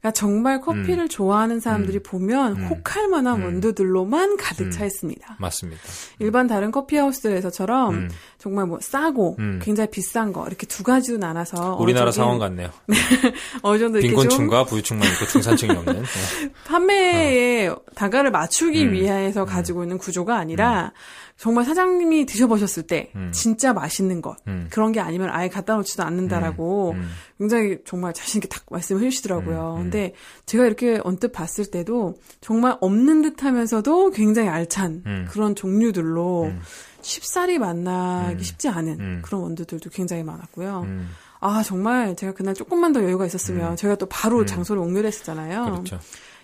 음, 0.01 0.11
그러니까 0.11 0.11
정말 0.11 0.61
커피를 0.61 1.07
좋아하는 1.07 1.59
사람들이 1.59 1.99
보면 1.99 2.57
음. 2.57 2.67
혹할 2.67 3.07
만한 3.07 3.39
음. 3.39 3.45
원두들로만 3.45 4.37
가득 4.37 4.65
음. 4.65 4.71
차 4.71 4.83
있습니다. 4.85 5.37
맞습니다. 5.39 5.81
일반 6.19 6.47
다른 6.47 6.71
커피하우스에서처럼 6.71 7.93
음. 7.93 8.09
정말 8.39 8.65
뭐 8.65 8.79
싸고 8.81 9.35
음. 9.37 9.59
굉장히 9.61 9.91
비싼 9.91 10.33
거 10.33 10.47
이렇게 10.47 10.65
두 10.65 10.83
가지로 10.83 11.17
나눠서 11.17 11.77
우리나라 11.79 12.11
상황 12.11 12.39
같네요. 12.39 12.71
어느 13.61 13.77
정도 13.77 13.99
이렇게 13.99 14.15
좀 14.15 14.23
빈곤층과 14.23 14.65
부유층만 14.65 15.07
있고 15.07 15.25
중산층이 15.27 15.71
없는. 15.71 15.93
네. 15.93 16.01
판매의 16.65 17.75
단가를 17.93 18.31
맞추기 18.31 18.85
음. 18.85 18.93
위해서 18.93 19.45
가지고 19.45 19.83
있는 19.83 19.99
구조가 19.99 20.35
아니라 20.35 20.93
정말 21.37 21.65
사장님이 21.65 22.27
드셔보셨을 22.27 22.83
때 22.83 23.11
음. 23.15 23.31
진짜 23.33 23.73
맛있는 23.73 24.21
것 24.21 24.37
음. 24.47 24.67
그런 24.69 24.91
게 24.91 24.99
아니면 24.99 25.29
아예 25.31 25.49
갖다 25.49 25.75
놓지도 25.75 26.03
않는다라고 26.03 26.91
음. 26.91 27.09
굉장히 27.41 27.79
정말 27.85 28.13
자신 28.13 28.37
있게 28.37 28.47
딱 28.47 28.63
말씀을 28.69 29.01
해주시더라고요. 29.01 29.73
음, 29.73 29.77
음. 29.77 29.83
근데 29.85 30.13
제가 30.45 30.63
이렇게 30.67 31.01
언뜻 31.03 31.31
봤을 31.31 31.65
때도 31.65 32.13
정말 32.39 32.77
없는 32.81 33.23
듯 33.23 33.43
하면서도 33.43 34.11
굉장히 34.11 34.47
알찬 34.47 35.01
음. 35.07 35.27
그런 35.27 35.55
종류들로 35.55 36.43
음. 36.43 36.61
쉽사리 37.01 37.57
만나기 37.57 38.35
음. 38.35 38.43
쉽지 38.43 38.69
않은 38.69 38.99
음. 38.99 39.21
그런 39.25 39.41
원두들도 39.41 39.89
굉장히 39.89 40.21
많았고요. 40.21 40.81
음. 40.81 41.09
아 41.39 41.63
정말 41.63 42.15
제가 42.15 42.33
그날 42.33 42.53
조금만 42.53 42.93
더 42.93 43.03
여유가 43.03 43.25
있었으면 43.25 43.75
저희가 43.75 43.95
또 43.95 44.05
바로 44.05 44.41
음. 44.41 44.45
장소를 44.45 44.79
옮겨냈었잖아요. 44.83 45.65
그렇죠. 45.65 45.99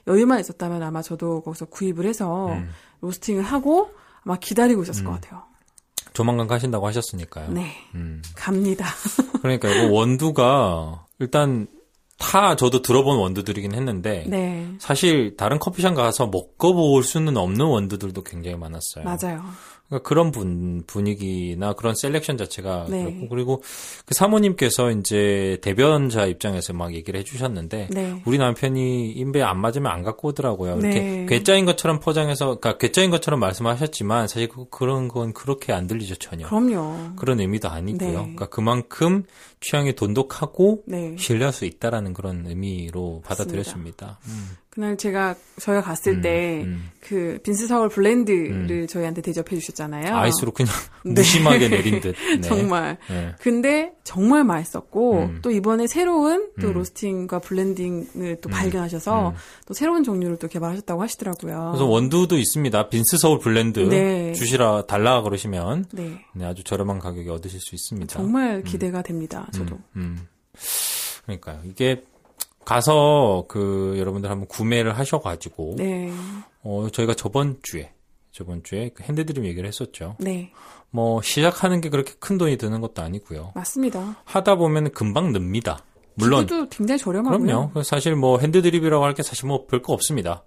여유만 0.08 0.39
있었다면 0.39 0.82
아마 0.82 1.04
저도 1.04 1.42
거기서 1.42 1.66
구입을 1.66 2.08
해서 2.08 2.54
음. 2.54 2.70
로스팅을 3.01 3.44
하고 3.44 3.92
아마 4.24 4.36
기다리고 4.38 4.82
있었을 4.82 5.04
것 5.04 5.12
같아요. 5.12 5.44
조만간 6.18 6.48
가신다고 6.48 6.88
하셨으니까요. 6.88 7.52
네, 7.52 7.76
음. 7.94 8.24
갑니다. 8.36 8.88
그러니까 9.44 9.70
이거 9.70 9.94
원두가 9.94 11.06
일단 11.20 11.68
다 12.18 12.56
저도 12.56 12.82
들어본 12.82 13.20
원두들이긴 13.20 13.76
했는데 13.76 14.26
네, 14.28 14.68
사실 14.80 15.38
다른 15.38 15.60
커피숍 15.60 15.94
가서 15.94 16.26
먹어볼 16.26 17.04
수는 17.04 17.38
없는 17.38 17.64
원두들도 17.68 18.24
굉장히 18.24 18.58
많았어요. 18.58 19.06
맞아요. 19.06 19.44
그러니까 19.88 20.08
그런 20.08 20.32
분, 20.32 20.84
분위기나 20.86 21.74
그런 21.74 21.96
selection 21.96 22.38
자체가 22.38 22.88
네. 22.89 23.03
그렇고 23.06 23.29
그리고 23.29 23.63
그 24.06 24.13
사모님께서 24.13 24.91
이제 24.91 25.58
대변자 25.62 26.25
입장에서 26.25 26.74
막 26.74 26.94
얘기를 26.94 27.17
해주셨는데 27.20 27.88
네. 27.91 28.22
우리 28.25 28.38
남편이 28.38 29.12
입에 29.12 29.42
안 29.41 29.60
맞으면 29.60 29.89
안 29.91 30.03
갖고 30.03 30.29
오더라고요. 30.29 30.79
이렇게 30.79 31.00
네. 31.00 31.25
괴짜인 31.27 31.65
것처럼 31.65 32.00
포장해서 32.00 32.60
그러니까 32.60 32.77
괴짜인 32.77 33.12
것처럼 33.12 33.39
말씀하셨지만 33.39 34.27
사실 34.27 34.50
그, 34.50 34.65
그런 34.70 35.08
건 35.08 35.32
그렇게 35.34 35.72
안 35.72 35.88
들리죠 35.88 36.15
전혀. 36.15 36.48
그럼요. 36.48 37.15
그런 37.15 37.39
의미도 37.39 37.70
아니고요. 37.70 38.10
네. 38.10 38.13
그러니까 38.13 38.48
그만큼 38.48 39.24
취향이 39.62 39.94
돈독하고 39.94 40.84
네. 40.86 41.15
신뢰할 41.17 41.53
수 41.53 41.65
있다라는 41.65 42.13
그런 42.13 42.46
의미로 42.46 43.22
받아들였습니다. 43.25 44.20
음, 44.27 44.50
그날 44.78 44.96
제가 44.96 45.36
저희가 45.60 45.82
갔을 45.82 46.18
음, 46.18 46.22
때 46.22 46.62
음. 46.64 46.92
그 47.00 47.40
빈스 47.42 47.66
서울 47.66 47.90
blend를 47.90 48.86
저희한테 48.86 49.24
대접해 49.24 49.58
주셨잖아요. 49.58 50.16
아이스로 50.16 50.52
그냥 50.52 50.72
네. 51.04 51.14
무심하게 51.14 51.68
내린 51.70 52.00
듯. 52.00 52.14
네. 52.40 52.42
정말. 52.42 53.00
네. 53.10 53.34
근데 53.40 53.94
정말 54.04 54.44
맛있었고 54.44 55.14
음. 55.16 55.40
또 55.42 55.50
이번에 55.50 55.88
새로운 55.88 56.52
또 56.62 56.68
음. 56.68 56.74
로스팅과 56.74 57.40
블렌딩을 57.40 58.38
또 58.40 58.50
음. 58.50 58.52
발견하셔서 58.52 59.30
음. 59.30 59.36
또 59.66 59.74
새로운 59.74 60.04
종류를 60.04 60.38
또 60.38 60.48
개발하셨다고 60.48 61.02
하시더라고요. 61.02 61.70
그래서 61.72 61.88
원두도 61.88 62.38
있습니다. 62.38 62.90
빈스 62.90 63.18
서울 63.18 63.40
blend 63.40 63.80
네. 63.80 64.34
주시라 64.34 64.86
달라 64.86 65.24
그러시면 65.24 65.86
네. 65.92 66.24
네, 66.36 66.46
아주 66.46 66.64
저렴한 66.64 67.00
가격에 67.00 67.32
얻으실 67.32 67.60
수 67.60 67.74
있습니다. 67.74 68.14
정말 68.14 68.62
기대가 68.62 69.02
됩니다. 69.02 69.48
저도. 69.52 69.80
음, 69.96 70.18
음. 70.20 70.28
그러니까요. 71.26 71.62
이게 71.66 72.04
가서 72.68 73.46
그 73.48 73.96
여러분들 73.98 74.30
한번 74.30 74.46
구매를 74.50 74.98
하셔가지고 75.00 75.76
네. 75.78 76.12
어 76.64 76.90
저희가 76.92 77.14
저번 77.14 77.60
주에 77.64 77.94
저번 78.34 78.62
주에 78.62 78.90
그 78.94 79.04
핸드드림 79.04 79.46
얘기를 79.46 79.66
했었죠. 79.66 80.18
네. 80.20 80.52
뭐 80.89 81.22
시작하는 81.22 81.80
게 81.80 81.88
그렇게 81.88 82.13
큰 82.20 82.38
돈이 82.38 82.58
드는 82.58 82.82
것도 82.82 83.02
아니고요. 83.02 83.54
맞습니다. 83.56 84.18
하다 84.26 84.56
보면 84.56 84.91
금방 84.91 85.32
늡니다. 85.32 85.80
물론 86.15 86.46
기구도 86.46 86.68
굉장히 86.70 87.00
저렴하고요. 87.00 87.39
그럼요. 87.39 87.70
그래서 87.72 87.88
사실 87.88 88.18
뭐 88.18 88.38
핸드드립이라고 88.39 89.06
할 89.06 89.13
게 89.13 89.24
사실 89.24 89.48
뭐 89.48 89.65
별거 89.68 89.94
없습니다. 89.94 90.44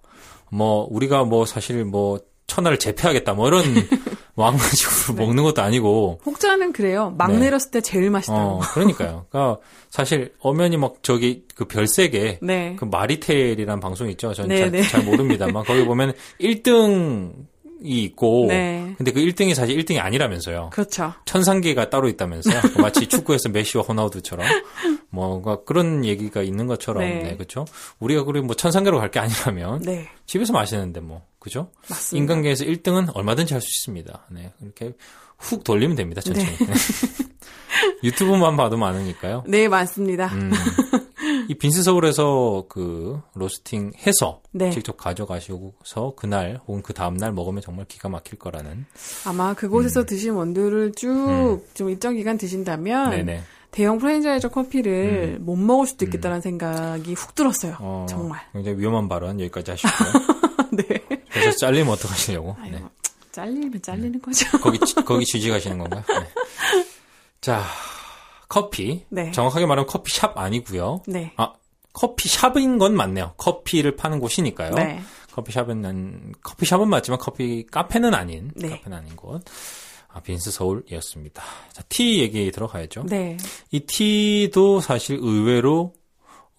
뭐 0.51 0.87
우리가 0.91 1.23
뭐 1.23 1.45
사실 1.47 1.83
뭐 1.85 2.19
천하를 2.51 2.77
제패하겠다 2.77 3.33
뭐 3.33 3.47
이런 3.47 3.63
왕가식으로 4.35 5.17
네. 5.17 5.25
먹는 5.25 5.43
것도 5.43 5.61
아니고 5.61 6.19
혹자는 6.25 6.73
그래요. 6.73 7.13
막 7.17 7.31
네. 7.31 7.39
내렸을 7.39 7.71
때 7.71 7.79
제일 7.79 8.09
맛있다고. 8.09 8.39
어 8.39 8.59
그러니까요. 8.73 9.25
그러니까 9.29 9.61
사실 9.89 10.33
엄연히 10.41 10.75
막 10.75 10.95
저기 11.01 11.45
그 11.55 11.63
별세계 11.65 12.39
네. 12.41 12.75
그 12.77 12.83
마리텔이라는 12.85 13.79
방송 13.79 14.09
있죠. 14.11 14.33
저는 14.33 14.49
네, 14.49 14.57
잘, 14.59 14.71
네. 14.71 14.81
잘 14.83 15.03
모릅니다만 15.05 15.63
거기 15.63 15.85
보면 15.85 16.13
1등이 16.41 17.31
있고 17.83 18.45
네. 18.49 18.93
근데 18.97 19.11
그 19.11 19.21
1등이 19.21 19.53
사실 19.53 19.77
1등이 19.77 19.99
아니라면서요. 19.99 20.71
그렇죠. 20.73 21.13
천상계가 21.25 21.89
따로 21.89 22.09
있다면서요. 22.09 22.61
마치 22.81 23.07
축구에서 23.07 23.47
메시와 23.49 23.83
호나우두처럼 23.85 24.45
뭔가 25.09 25.63
그런 25.63 26.03
얘기가 26.05 26.41
있는 26.41 26.67
것처럼 26.67 27.03
네. 27.03 27.23
네, 27.23 27.35
그렇죠. 27.35 27.65
우리가 27.99 28.23
그리고 28.25 28.45
뭐 28.47 28.55
천상계로 28.55 28.99
갈 28.99 29.09
게 29.11 29.19
아니라면 29.19 29.81
네. 29.83 30.07
집에서 30.25 30.51
마시는데 30.53 30.99
뭐 31.01 31.21
그죠? 31.41 31.71
맞습니다. 31.89 32.21
인간계에서 32.21 32.63
1등은 32.65 33.09
얼마든지 33.15 33.53
할 33.55 33.61
수 33.61 33.67
있습니다. 33.67 34.27
네. 34.31 34.53
그렇게 34.59 34.93
훅 35.39 35.63
돌리면 35.63 35.97
됩니다. 35.97 36.21
천천히. 36.21 36.47
유튜브만 38.03 38.55
봐도 38.57 38.77
많으니까요. 38.77 39.43
네, 39.47 39.67
맞습니다. 39.67 40.27
음, 40.27 40.51
이 41.47 41.55
빈스 41.55 41.81
서울에서 41.83 42.65
그 42.69 43.19
로스팅 43.33 43.91
해서 44.05 44.41
네. 44.51 44.69
직접 44.69 44.97
가져가시고서 44.97 46.13
그날 46.15 46.59
혹은 46.67 46.83
그 46.83 46.93
다음 46.93 47.17
날 47.17 47.31
먹으면 47.31 47.61
정말 47.61 47.85
기가 47.87 48.07
막힐 48.09 48.37
거라는. 48.37 48.85
아마 49.25 49.53
그곳에서 49.55 50.05
드신 50.05 50.33
원두를 50.33 50.91
쭉좀 50.93 51.89
일정 51.89 52.15
기간 52.15 52.37
드신다면 52.37 53.07
음. 53.07 53.17
네네. 53.17 53.41
대형 53.71 53.97
프랜차이즈 53.99 54.49
커피를 54.49 55.37
못 55.39 55.55
먹을 55.55 55.87
수도 55.87 56.05
있겠다는 56.05 56.41
생각이 56.41 57.13
훅 57.13 57.33
들었어요. 57.33 57.77
어, 57.79 58.05
정말. 58.07 58.41
굉장히 58.53 58.77
위험한 58.77 59.07
발언 59.07 59.39
여기까지 59.39 59.71
하시고요. 59.71 60.23
네. 60.73 61.00
잘리면 61.61 61.93
어떡하시려고. 61.93 62.55
아이고, 62.59 62.77
네. 62.77 62.83
잘리면 63.31 63.81
잘리는 63.81 64.21
거죠. 64.21 64.45
거기 64.59 64.79
취- 64.79 64.95
거기 65.05 65.25
취직하시는 65.25 65.77
건가요? 65.77 66.03
네. 66.09 66.27
자 67.39 67.63
커피. 68.49 69.05
네. 69.09 69.31
정확하게 69.31 69.65
말하면 69.65 69.87
커피샵 69.87 70.37
아니고요. 70.37 71.03
네. 71.07 71.33
아 71.37 71.53
커피샵인 71.93 72.77
건 72.77 72.95
맞네요. 72.95 73.33
커피를 73.37 73.95
파는 73.95 74.19
곳이니까요. 74.19 74.71
네. 74.75 75.01
커피샵은 75.33 76.33
커피샵은 76.43 76.89
맞지만 76.89 77.19
커피 77.19 77.65
카페는 77.69 78.13
아닌 78.13 78.51
네. 78.55 78.69
카페는 78.69 78.97
아닌 78.97 79.15
곳. 79.15 79.41
아, 80.13 80.19
빈스 80.19 80.51
서울이었습니다. 80.51 81.41
자, 81.71 81.81
티 81.87 82.19
얘기 82.19 82.51
들어가야죠. 82.51 83.05
네. 83.07 83.37
이 83.71 83.79
티도 83.79 84.81
사실 84.81 85.17
의외로 85.21 85.93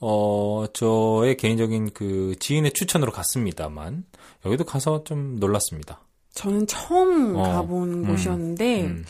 어 0.01 0.65
저의 0.73 1.37
개인적인 1.37 1.91
그 1.93 2.35
지인의 2.41 2.73
추천으로 2.73 3.13
갔습니다만 3.13 4.05
여기도 4.45 4.65
가서 4.65 5.05
좀 5.05 5.37
놀랐습니다. 5.39 6.01
저는 6.35 6.67
처음 6.67 7.37
어, 7.37 7.43
가본 7.43 7.93
음, 7.93 8.07
곳이었는데 8.07 8.85
음, 8.85 9.05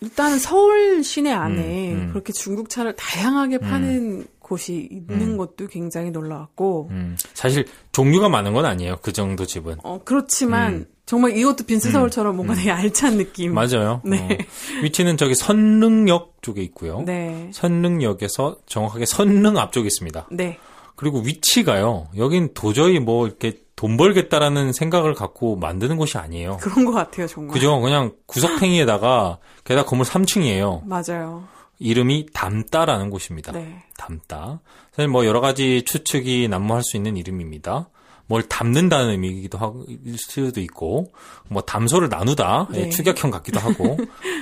일단 0.00 0.38
서울 0.38 1.04
시내 1.04 1.30
안에 1.30 1.92
음, 1.92 1.98
음. 1.98 2.08
그렇게 2.10 2.32
중국차를 2.32 2.96
다양하게 2.96 3.58
파는 3.58 4.26
곳이 4.38 4.88
있는 4.90 5.36
것도 5.36 5.68
굉장히 5.68 6.10
놀라웠고 6.10 6.88
음. 6.90 7.16
사실 7.34 7.66
종류가 7.92 8.28
많은 8.28 8.52
건 8.52 8.64
아니에요. 8.64 8.98
그 9.00 9.12
정도 9.12 9.46
집은. 9.46 9.76
어 9.84 10.00
그렇지만 10.04 10.86
정말 11.06 11.36
이것도 11.36 11.64
빈스 11.64 11.90
서울처럼 11.90 12.36
뭔가 12.36 12.54
되게 12.54 12.70
알찬 12.70 13.16
느낌. 13.16 13.50
음. 13.50 13.54
맞아요. 13.54 14.00
네. 14.04 14.18
어, 14.18 14.82
위치는 14.82 15.16
저기 15.16 15.34
선릉역 15.34 16.38
쪽에 16.42 16.62
있고요. 16.62 17.02
네. 17.02 17.50
선릉역에서 17.52 18.58
정확하게 18.66 19.06
선릉 19.06 19.56
앞쪽에 19.58 19.86
있습니다. 19.86 20.28
네. 20.32 20.58
그리고 20.96 21.20
위치가요. 21.20 22.08
여긴 22.16 22.52
도저히 22.54 22.98
뭐 22.98 23.26
이렇게 23.26 23.54
돈 23.76 23.96
벌겠다라는 23.96 24.72
생각을 24.72 25.14
갖고 25.14 25.56
만드는 25.56 25.96
곳이 25.96 26.18
아니에요. 26.18 26.58
그런 26.60 26.84
것 26.84 26.92
같아요, 26.92 27.26
정말. 27.26 27.54
그죠? 27.54 27.80
그냥 27.80 28.12
구석탱이에다가 28.26 29.38
게다가 29.64 29.88
건물 29.88 30.06
3층이에요. 30.06 30.84
맞아요. 30.84 31.44
이름이 31.78 32.26
담다라는 32.34 33.08
곳입니다. 33.08 33.52
네. 33.52 33.82
담다. 33.96 34.60
사실 34.92 35.08
뭐 35.08 35.24
여러 35.24 35.40
가지 35.40 35.82
추측이 35.82 36.48
난무할 36.48 36.82
수 36.82 36.96
있는 36.96 37.16
이름입니다. 37.16 37.88
뭘 38.26 38.42
담는다는 38.42 39.10
의미이기도 39.10 39.58
하고 39.58 39.84
일 39.88 40.16
수도 40.16 40.60
있고 40.60 41.10
뭐 41.48 41.62
담소를 41.62 42.08
나누다 42.08 42.68
예, 42.74 42.82
네. 42.82 42.88
축약형 42.90 43.32
같기도 43.32 43.58
하고 43.58 43.98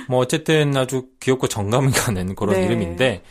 뭐 0.07 0.19
어쨌든 0.19 0.77
아주 0.77 1.07
귀엽고 1.19 1.47
정감이 1.47 1.91
가는 1.93 2.35
그런 2.35 2.55
네. 2.55 2.65
이름인데 2.65 3.23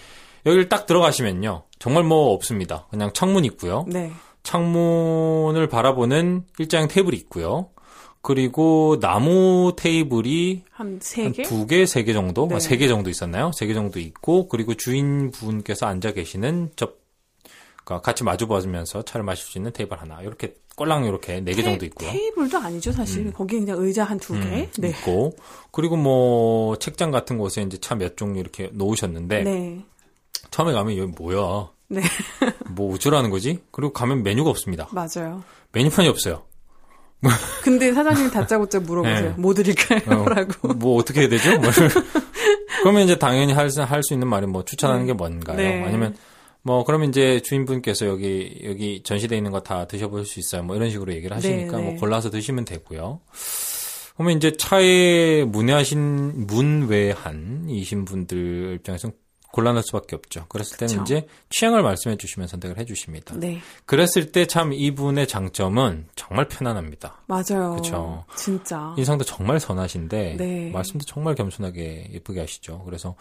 여기를 0.46 0.68
딱 0.68 0.87
들어가시면요 0.87 1.64
정말 1.79 2.05
뭐 2.05 2.33
없습니다 2.33 2.87
그냥 2.90 3.12
창문 3.12 3.44
있고요 3.44 3.85
네. 3.88 4.12
창문을 4.42 5.68
바라보는 5.68 6.44
일장 6.59 6.88
테이블이 6.88 7.16
있고요 7.18 7.70
그리고 8.20 8.98
나무 9.01 9.74
테이블이 9.77 10.64
한세한 10.70 11.33
개? 11.33 11.42
두 11.44 11.66
개, 11.66 11.87
세 11.87 12.03
개 12.05 12.12
정도? 12.12 12.46
네. 12.48 12.59
세개 12.61 12.88
정도 12.88 13.11
있었나요? 13.11 13.53
세 13.55 13.66
개 13.66 13.74
정도 13.74 14.01
있고, 14.01 14.48
그리고 14.48 14.74
주인분께서 14.74 15.87
앉아 15.87 16.12
계시는 16.12 16.72
접, 16.74 16.98
그러니까 17.85 18.03
같이 18.05 18.24
마주 18.24 18.48
보면서 18.48 19.03
차를 19.03 19.24
마실 19.24 19.46
수 19.46 19.57
있는 19.57 19.72
테이블 19.72 20.01
하나. 20.01 20.20
이렇게 20.20 20.57
꼴랑 20.77 21.05
이렇게 21.05 21.40
네 21.40 21.53
개 21.53 21.62
정도 21.62 21.87
있고요. 21.87 22.11
테이블도 22.11 22.59
아니죠, 22.59 22.90
사실. 22.92 23.33
거기에 23.33 23.61
그냥 23.61 23.79
의자 23.79 24.03
한 24.05 24.18
두 24.18 24.35
개. 24.35 24.40
음, 24.40 24.68
네. 24.79 24.88
있고, 24.90 25.35
그리고 25.70 25.96
뭐, 25.96 26.77
책장 26.77 27.12
같은 27.12 27.38
곳에 27.38 27.62
이제 27.62 27.79
차 27.79 27.94
몇 27.94 28.16
종류 28.16 28.40
이렇게 28.40 28.68
놓으셨는데, 28.72 29.44
네. 29.44 29.85
처음에 30.50 30.72
가면 30.72 30.96
여기 30.96 31.12
뭐야? 31.16 31.70
네. 31.88 32.02
뭐 32.70 32.94
어쩌라는 32.94 33.30
거지? 33.30 33.61
그리고 33.70 33.92
가면 33.92 34.22
메뉴가 34.22 34.50
없습니다. 34.50 34.88
맞아요. 34.92 35.42
메뉴판이 35.72 36.08
없어요. 36.08 36.42
근데 37.64 37.92
사장님이 37.92 38.30
다짜고짜 38.30 38.80
물어보세요. 38.80 39.20
네. 39.30 39.34
뭐 39.37 39.52
드릴까요? 39.54 40.00
어, 40.20 40.28
라고. 40.28 40.68
뭐 40.74 40.96
어떻게 40.98 41.22
해야 41.22 41.28
되죠? 41.28 41.58
뭐 41.58 41.70
그러면 42.82 43.02
이제 43.02 43.18
당연히 43.18 43.52
할수할수 43.52 44.14
있는 44.14 44.28
말이 44.28 44.46
뭐 44.46 44.64
추천하는 44.64 45.04
게 45.06 45.12
뭔가요? 45.12 45.56
네. 45.56 45.82
아니면 45.84 46.16
뭐 46.62 46.84
그러면 46.84 47.08
이제 47.08 47.40
주인분께서 47.40 48.06
여기 48.06 48.61
여기 48.64 49.02
전시돼 49.02 49.37
있는 49.37 49.50
거 49.50 49.61
다 49.61 49.87
드셔볼 49.87 50.26
수 50.26 50.38
있어요. 50.38 50.62
뭐 50.62 50.76
이런 50.76 50.90
식으로 50.90 51.12
얘기를 51.12 51.37
하시니까 51.37 51.76
네, 51.76 51.82
네. 51.82 51.90
뭐 51.90 51.98
골라서 52.00 52.30
드시면 52.30 52.64
되고요. 52.66 53.20
그러면 54.16 54.37
이제 54.37 54.52
차에 54.56 55.44
문외하신 55.44 56.46
문외한이신 56.46 58.04
분들 58.04 58.74
입장에서는 58.80 59.14
곤란할 59.52 59.82
수밖에 59.82 60.14
없죠. 60.14 60.44
그랬을 60.48 60.76
때는 60.76 60.94
그쵸. 60.98 61.02
이제 61.02 61.26
취향을 61.50 61.82
말씀해 61.82 62.16
주시면 62.16 62.48
선택을 62.48 62.78
해 62.78 62.84
주십니다. 62.84 63.34
네. 63.37 63.61
그랬을 63.87 64.30
때 64.30 64.46
참 64.46 64.72
이분의 64.72 65.26
장점은 65.26 66.08
정말 66.16 66.48
편안합니다. 66.48 67.22
맞아요. 67.26 67.76
그쵸. 67.76 68.24
진짜. 68.37 68.94
인상도 68.96 69.24
정말 69.24 69.58
선하신데 69.61 70.37
네. 70.38 70.70
말씀도 70.70 71.04
정말 71.06 71.34
겸손하게 71.34 72.11
예쁘게 72.12 72.40
하시죠. 72.40 72.82
그래서 72.84 73.14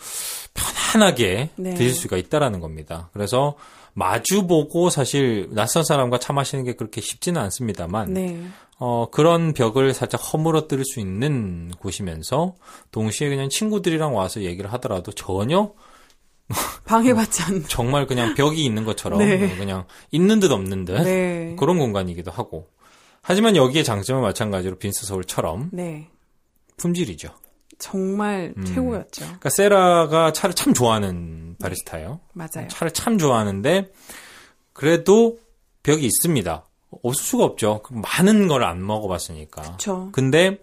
편안하게 0.54 1.50
네. 1.56 1.74
드실 1.74 1.94
수가 1.94 2.18
있다라는 2.18 2.60
겁니다. 2.60 3.10
그래서 3.14 3.56
마주보고 3.94 4.90
사실 4.90 5.50
낯선 5.52 5.84
사람과 5.84 6.20
차 6.20 6.34
마시는 6.34 6.64
게 6.64 6.74
그렇게 6.74 7.02
쉽지는 7.02 7.42
않습니다만 7.42 8.14
네. 8.14 8.42
어, 8.80 9.08
그런 9.10 9.54
벽을 9.54 9.94
살짝 9.94 10.22
허물어뜨릴 10.22 10.86
수 10.86 11.00
있는 11.00 11.72
곳이면서 11.80 12.54
동시에 12.92 13.30
그냥 13.30 13.50
친구들이랑 13.50 14.16
와서 14.16 14.42
얘기를 14.42 14.72
하더라도 14.74 15.12
전혀 15.12 15.74
방해받지 16.86 17.44
않는. 17.44 17.66
정말 17.68 18.08
그냥 18.08 18.34
벽이 18.36 18.64
있는 18.64 18.86
것처럼 18.86 19.20
네. 19.20 19.56
그냥 19.58 19.86
있는 20.12 20.40
듯 20.40 20.52
없는 20.52 20.86
듯 20.86 21.02
네. 21.04 21.56
그런 21.60 21.78
공간이기도 21.78 22.32
하고 22.32 22.70
하지만 23.22 23.56
여기에 23.56 23.84
장점은 23.84 24.22
마찬가지로 24.22 24.78
빈스 24.78 25.06
서울처럼 25.06 25.70
네. 25.74 26.08
품질이죠. 26.78 27.30
정말 27.80 28.54
음. 28.58 28.66
최고였죠. 28.66 29.26
그러니까 29.26 29.50
세라가 29.50 30.32
차를 30.34 30.56
참 30.56 30.74
좋아하는 30.74 31.56
바리스타예요. 31.60 32.22
맞아요. 32.34 32.68
차를 32.70 32.92
참 32.94 33.18
좋아하는데 33.18 33.92
그래도 34.74 35.40
벽이 35.84 36.06
있습니다. 36.06 36.66
없을 37.04 37.24
수가 37.24 37.44
없죠. 37.44 37.82
그 37.84 37.94
많은 37.94 38.48
걸 38.48 38.64
안 38.64 38.86
먹어봤으니까. 38.86 39.62
그쵸. 39.62 40.10
근데 40.14 40.60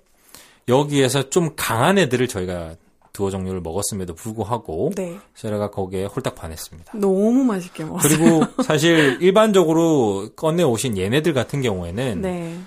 여기에서 0.68 1.28
좀 1.30 1.50
강한 1.56 1.98
애들을 1.98 2.26
저희가 2.28 2.76
두어 3.14 3.30
종류를 3.30 3.62
먹었음에도 3.62 4.14
불구하고 4.14 4.90
네. 4.96 5.16
세라가 5.34 5.70
거기에 5.70 6.04
홀딱 6.04 6.34
반했습니다. 6.34 6.98
너무 6.98 7.44
맛있게 7.44 7.84
먹었어요. 7.84 8.18
그리고 8.18 8.44
사실 8.62 9.16
일반적으로 9.22 10.28
꺼내 10.36 10.62
오신 10.64 10.98
얘네들 10.98 11.32
같은 11.32 11.62
경우에는 11.62 12.20
네. 12.20 12.58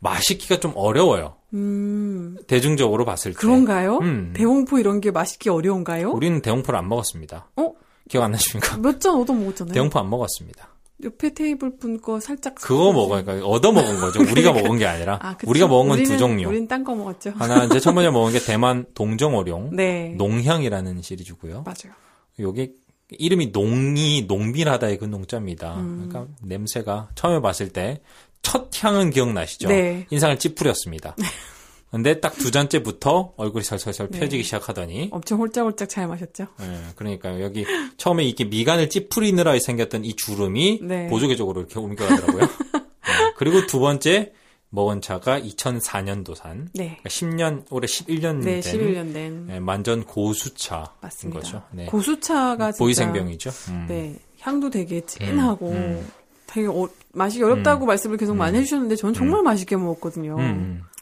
맛있기가 0.00 0.58
좀 0.58 0.72
어려워요. 0.74 1.34
음. 1.52 2.36
대중적으로 2.46 3.04
봤을 3.04 3.32
때. 3.32 3.36
그런가요? 3.38 3.98
음. 3.98 4.32
대홍포 4.34 4.78
이런 4.78 5.00
게 5.00 5.10
맛있기 5.10 5.50
어려운가요? 5.50 6.10
우리는 6.10 6.40
대홍포를 6.42 6.78
안 6.78 6.88
먹었습니다. 6.88 7.48
어? 7.56 7.72
기억 8.08 8.24
안 8.24 8.32
나십니까? 8.32 8.78
몇 8.78 8.98
잔 9.00 9.14
얻어 9.16 9.32
먹었잖아요. 9.34 9.72
대홍포 9.74 9.98
안 9.98 10.08
먹었습니다. 10.10 10.68
옆에 11.04 11.34
테이블 11.34 11.76
분 11.78 12.00
거 12.00 12.18
살짝. 12.20 12.54
그거 12.56 12.92
먹으니까 12.92 13.46
얻어 13.46 13.70
먹은 13.72 14.00
거죠. 14.00 14.20
우리가 14.32 14.52
먹은 14.52 14.78
게 14.78 14.86
아니라 14.86 15.18
아. 15.22 15.36
우리가 15.46 15.68
먹은 15.68 15.88
건 15.90 16.02
두 16.02 16.16
종류. 16.18 16.48
우린 16.48 16.66
딴 16.66 16.82
거 16.82 16.94
먹었죠. 16.94 17.32
하나 17.36 17.64
이제 17.64 17.78
첫 17.80 17.92
번째 17.94 18.10
먹은 18.10 18.32
게 18.32 18.40
대만 18.40 18.84
동정어룡 18.94 19.76
네. 19.76 20.14
농향이라는 20.16 21.02
시리즈고요. 21.02 21.62
맞아요. 21.64 21.94
요게 22.40 22.72
이름이 23.18 23.48
농이 23.52 24.22
농밀하다의 24.26 24.98
그 24.98 25.04
농자입니다. 25.04 25.74
음. 25.76 26.08
그러니까 26.08 26.32
냄새가 26.42 27.10
처음에 27.14 27.40
봤을 27.40 27.68
때 27.68 28.00
첫 28.44 28.68
향은 28.84 29.08
기억나시죠? 29.08 29.68
네. 29.68 30.06
인상을 30.10 30.38
찌푸렸습니다. 30.38 31.16
근데 31.94 32.18
딱 32.20 32.34
두 32.34 32.50
잔째부터 32.50 33.34
얼굴이 33.36 33.62
살살살 33.62 34.08
네. 34.10 34.18
펴지기 34.18 34.42
시작하더니 34.42 35.10
엄청 35.12 35.38
홀짝홀짝 35.38 35.88
잘 35.88 36.08
마셨죠? 36.08 36.48
예, 36.60 36.80
그러니까요. 36.96 37.40
여기 37.42 37.64
처음에 37.96 38.24
이렇게 38.24 38.44
미간을 38.44 38.90
찌푸리느라 38.90 39.56
생겼던 39.60 40.04
이 40.04 40.14
주름이 40.16 40.80
네. 40.82 41.06
보조개 41.06 41.36
쪽으로 41.36 41.60
이렇게 41.60 41.78
옮겨가더라고요. 41.78 42.42
예, 42.74 43.32
그리고 43.36 43.64
두 43.68 43.78
번째 43.78 44.32
먹은 44.70 45.02
차가 45.02 45.38
2004년도산. 45.40 46.66
네. 46.74 46.98
10년, 47.04 47.62
올해 47.70 47.86
11년 47.86 48.38
네, 48.42 48.60
된 48.60 48.60
11년 48.60 49.12
된. 49.14 49.48
예, 49.52 49.60
만전 49.60 50.02
고수차인 50.04 50.86
맞습니다. 51.00 51.40
거죠. 51.40 51.62
네. 51.70 51.86
고수차가. 51.86 52.72
보이생병이죠. 52.76 53.50
음. 53.68 53.86
네. 53.88 54.16
향도 54.40 54.68
되게 54.68 55.00
진하고 55.06 55.70
음. 55.70 56.04
되게 56.46 56.66
어, 56.66 56.88
맛이 57.12 57.40
어렵다고 57.40 57.86
말씀을 57.86 58.16
계속 58.16 58.34
많이 58.34 58.58
해주셨는데 58.58 58.96
저는 58.96 59.14
정말 59.14 59.42
맛있게 59.44 59.76
먹었거든요. 59.76 60.36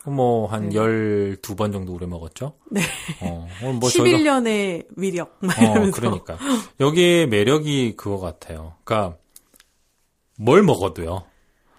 뭐, 0.07 0.47
한 0.49 0.71
12번 0.71 1.73
정도 1.73 1.93
오래 1.95 2.07
먹었죠. 2.07 2.55
네. 2.71 2.81
어, 3.21 3.49
뭐 3.81 3.88
저희가 3.88 4.19
11년의 4.19 4.87
위력. 4.97 5.37
막 5.41 5.57
어. 5.62 5.91
그러니까. 5.93 6.38
여기에 6.81 7.27
매력이 7.27 7.95
그거 7.97 8.19
같아요. 8.19 8.75
그러니까 8.85 9.17
뭘 10.38 10.62
먹어도요. 10.62 11.25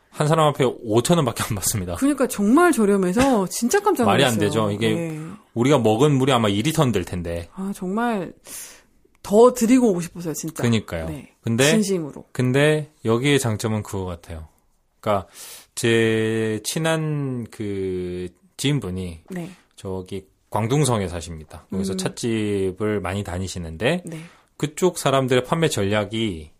한 0.09 0.27
사람 0.27 0.47
앞에 0.47 0.63
5천 0.63 1.15
원 1.17 1.25
밖에 1.25 1.43
안 1.43 1.55
받습니다. 1.55 1.95
그러니까 1.95 2.27
정말 2.27 2.71
저렴해서 2.71 3.47
진짜 3.47 3.79
깜짝 3.81 4.03
놀랐어요. 4.03 4.23
말이 4.23 4.23
안 4.23 4.37
되죠. 4.39 4.69
이게 4.71 4.93
네. 4.93 5.19
우리가 5.55 5.79
먹은 5.79 6.15
물이 6.15 6.31
아마 6.31 6.49
2리터는 6.49 6.93
될 6.93 7.03
텐데. 7.03 7.49
아 7.55 7.71
정말 7.75 8.31
더 9.23 9.53
드리고 9.53 9.89
오고 9.89 10.01
싶었어요, 10.01 10.33
진짜. 10.33 10.61
그니까요. 10.61 11.07
네. 11.07 11.31
근데 11.41 11.67
진심으로. 11.71 12.25
근데 12.31 12.91
여기의 13.05 13.39
장점은 13.39 13.81
그거 13.81 14.05
같아요. 14.05 14.47
그러니까 14.99 15.27
제 15.75 16.59
친한 16.63 17.45
그 17.49 18.29
지인분이 18.57 19.21
네. 19.29 19.49
저기 19.75 20.27
광둥성에 20.49 21.07
사십니다. 21.07 21.65
거기서 21.71 21.93
음. 21.93 21.97
찻집을 21.97 23.01
많이 23.01 23.23
다니시는데 23.23 24.03
네. 24.05 24.19
그쪽 24.57 24.97
사람들의 24.97 25.43
판매 25.45 25.67
전략이 25.67 26.51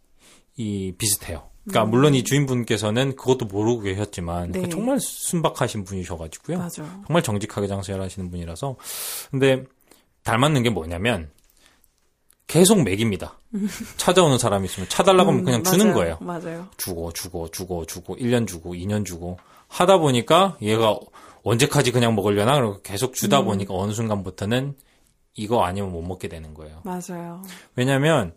이 0.58 0.94
비슷해요. 0.98 1.50
음. 1.64 1.70
그러니까 1.70 1.90
물론 1.90 2.16
이 2.16 2.24
주인분께서는 2.24 3.16
그것도 3.16 3.46
모르고 3.46 3.82
계셨지만 3.82 4.52
네. 4.52 4.68
정말 4.70 5.00
순박하신 5.00 5.84
분이셔가지고요. 5.84 6.58
맞아. 6.58 7.02
정말 7.06 7.24
정직하게 7.24 7.68
장사를 7.68 8.02
하시는 8.02 8.30
분이라서 8.30 8.76
근데 9.32 9.64
닮았는 10.24 10.64
게 10.64 10.70
뭐냐면 10.70 11.30
계속 12.48 12.84
먹입니다. 12.84 13.38
찾아오는 13.98 14.38
사람이 14.38 14.66
있으면 14.66 14.90
차달라고 14.90 15.30
하면 15.30 15.42
음, 15.42 15.46
그냥 15.46 15.64
주는 15.64 15.88
맞아요. 15.88 15.96
거예요. 15.96 16.18
맞아요. 16.22 16.68
주고 16.78 17.12
주고 17.12 17.50
주고 17.50 17.86
주고 17.86 18.16
1년 18.18 18.48
주고 18.48 18.74
2년 18.74 19.06
주고 19.06 19.38
하다 19.68 19.98
보니까 19.98 20.58
얘가 20.62 20.98
언제까지 21.44 21.92
그냥 21.92 22.16
먹으려나 22.16 22.56
그러고 22.56 22.82
계속 22.82 23.14
주다 23.14 23.42
음. 23.42 23.46
보니까 23.46 23.74
어느 23.74 23.92
순간부터는 23.92 24.76
이거 25.36 25.64
아니면 25.64 25.92
못 25.92 26.02
먹게 26.02 26.28
되는 26.28 26.54
거예요. 26.54 26.82
맞아요. 26.84 27.42
왜냐하면 27.76 28.34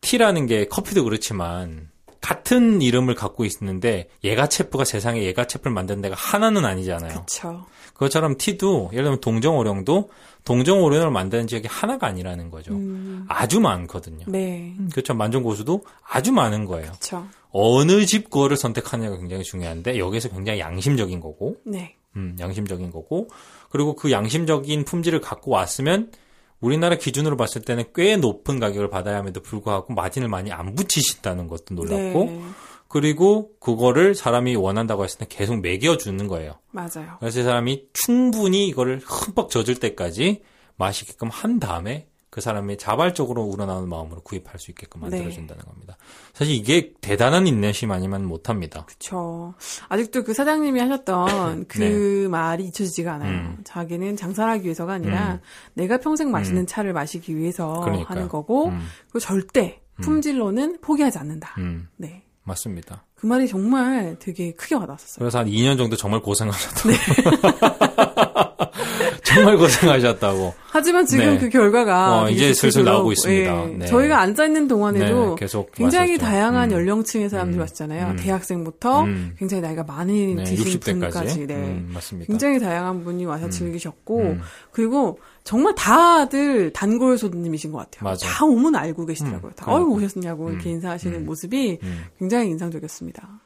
티라는 0.00 0.46
게 0.46 0.66
커피도 0.66 1.04
그렇지만 1.04 1.90
같은 2.20 2.82
이름을 2.82 3.14
갖고 3.14 3.44
있는데 3.44 4.08
예가체프가 4.24 4.84
세상에 4.84 5.22
예가체프를 5.22 5.72
만든 5.72 6.00
데가 6.00 6.16
하나는 6.16 6.64
아니잖아요. 6.64 7.20
그쵸. 7.20 7.66
그것처럼 7.94 8.36
티도 8.36 8.90
예를 8.92 9.04
들면 9.04 9.20
동정오룡도 9.20 10.10
동정오룡을 10.48 11.10
만드는 11.10 11.46
지역이 11.46 11.68
하나가 11.68 12.06
아니라는 12.06 12.50
거죠. 12.50 12.72
음, 12.72 13.26
아주 13.28 13.60
많거든요. 13.60 14.24
네. 14.28 14.74
그렇죠. 14.90 15.12
만종 15.12 15.42
고수도 15.42 15.84
아주 16.08 16.32
많은 16.32 16.64
거예요. 16.64 16.92
그쵸. 16.92 17.26
어느 17.50 18.06
집 18.06 18.30
거를 18.30 18.56
선택하느냐가 18.56 19.18
굉장히 19.18 19.42
중요한데 19.44 19.98
여기서 19.98 20.30
굉장히 20.30 20.60
양심적인 20.60 21.20
거고, 21.20 21.56
네. 21.66 21.96
음, 22.16 22.34
양심적인 22.40 22.90
거고, 22.90 23.28
그리고 23.68 23.94
그 23.94 24.10
양심적인 24.10 24.86
품질을 24.86 25.20
갖고 25.20 25.50
왔으면 25.50 26.12
우리나라 26.60 26.96
기준으로 26.96 27.36
봤을 27.36 27.60
때는 27.60 27.84
꽤 27.94 28.16
높은 28.16 28.58
가격을 28.58 28.88
받아야 28.88 29.18
함에도 29.18 29.42
불구하고 29.42 29.92
마진을 29.92 30.28
많이 30.28 30.50
안 30.50 30.74
붙이신다는 30.74 31.48
것도 31.48 31.74
놀랍고, 31.74 32.24
네. 32.24 32.42
그리고 32.88 33.50
그거를 33.60 34.14
사람이 34.14 34.56
원한다고 34.56 35.04
했을 35.04 35.18
때 35.18 35.26
계속 35.28 35.60
먹여주는 35.60 36.26
거예요. 36.26 36.54
맞아요. 36.70 37.16
그래서 37.20 37.40
이 37.40 37.42
사람이 37.44 37.88
충분히 37.92 38.66
이거를 38.68 39.00
흠뻑 39.04 39.50
젖을 39.50 39.76
때까지 39.76 40.42
마시게끔 40.76 41.28
한 41.28 41.60
다음에 41.60 42.08
그그 42.30 42.40
사람이 42.42 42.76
자발적으로 42.76 43.42
우러나오는 43.42 43.88
마음으로 43.88 44.20
구입할 44.20 44.58
수 44.58 44.70
있게끔 44.70 45.00
네. 45.02 45.10
만들어준다는 45.10 45.64
겁니다. 45.64 45.96
사실 46.34 46.54
이게 46.54 46.92
대단한 47.00 47.46
인내심 47.46 47.90
아니면 47.90 48.24
못합니다. 48.24 48.84
그쵸. 48.84 49.54
아직도 49.88 50.24
그 50.24 50.34
사장님이 50.34 50.78
하셨던 50.80 51.66
그 51.68 52.28
말이 52.30 52.64
잊혀지지가 52.66 53.14
않아요. 53.14 53.30
네. 53.30 53.38
음. 53.38 53.58
자기는 53.64 54.16
장사를 54.16 54.50
하기 54.52 54.64
위해서가 54.64 54.94
아니라 54.94 55.40
내가 55.74 55.98
평생 55.98 56.30
마시는 56.30 56.66
차를 56.66 56.92
마시기 56.92 57.36
위해서 57.36 57.80
그러니까요. 57.80 58.06
하는 58.06 58.28
거고, 58.28 58.68
음. 58.68 58.86
그리고 59.10 59.20
절대 59.20 59.82
품질로는 60.00 60.80
포기하지 60.80 61.18
않는다. 61.18 61.54
음, 61.58 61.88
네. 61.96 62.22
맞습니다. 62.48 63.04
그 63.14 63.26
말이 63.26 63.46
정말 63.46 64.16
되게 64.18 64.52
크게 64.52 64.74
와닿았었어요. 64.74 65.18
그래서 65.18 65.38
한 65.38 65.46
2년 65.46 65.76
정도 65.76 65.96
정말 65.96 66.20
고생하셨다고. 66.20 66.88
네. 66.88 66.96
정말 69.22 69.56
고생하셨다고. 69.58 70.54
하지만 70.70 71.06
지금 71.06 71.34
네. 71.34 71.38
그 71.38 71.48
결과가 71.48 72.22
어, 72.22 72.30
이제 72.30 72.54
슬슬 72.54 72.84
나오고 72.84 73.12
있습니다. 73.12 73.62
예. 73.62 73.66
네. 73.76 73.86
저희가 73.86 74.20
앉아 74.20 74.46
있는 74.46 74.68
동안에도 74.68 75.36
네, 75.38 75.46
굉장히 75.74 76.12
왔었죠. 76.12 76.24
다양한 76.24 76.70
음. 76.70 76.76
연령층의 76.76 77.28
사람들이 77.28 77.58
음. 77.58 77.60
왔잖아요. 77.60 78.06
음. 78.08 78.16
대학생부터 78.16 79.04
음. 79.04 79.34
굉장히 79.38 79.60
나이가 79.60 79.84
많이 79.84 80.34
네, 80.34 80.44
드신 80.44 80.80
60대까지. 80.80 80.84
분까지, 80.84 81.46
네. 81.46 81.54
음, 81.54 81.90
맞습니다. 81.92 82.26
굉장히 82.26 82.58
다양한 82.58 83.04
분이 83.04 83.26
와서 83.26 83.50
즐기셨고 83.50 84.20
음. 84.20 84.40
그리고 84.72 85.18
정말 85.48 85.74
다들 85.74 86.74
단골 86.74 87.16
손님이신 87.16 87.72
것 87.72 87.78
같아요. 87.78 88.04
맞아요. 88.04 88.18
다 88.20 88.44
오면 88.44 88.76
알고 88.76 89.06
계시더라고요. 89.06 89.50
음, 89.50 89.56
다. 89.56 89.72
어이구 89.72 89.92
오셨냐고 89.94 90.50
이렇게 90.50 90.68
인사하시는 90.68 91.24
모습이 91.24 91.78
음. 91.82 92.04
굉장히 92.18 92.50
인상적이었습니다. 92.50 93.40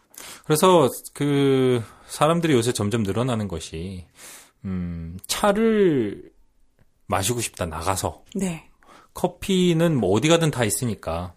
그래서 0.44 0.88
그 1.14 1.80
사람들이 2.08 2.54
요새 2.54 2.72
점점 2.72 3.04
늘어나는 3.04 3.46
것이 3.46 4.04
음, 4.64 5.16
차를 5.28 6.32
마시고 7.06 7.40
싶다 7.40 7.66
나가서 7.66 8.24
네, 8.34 8.68
커피는 9.14 9.96
뭐 9.96 10.10
어디 10.10 10.26
가든 10.26 10.50
다 10.50 10.64
있으니까 10.64 11.34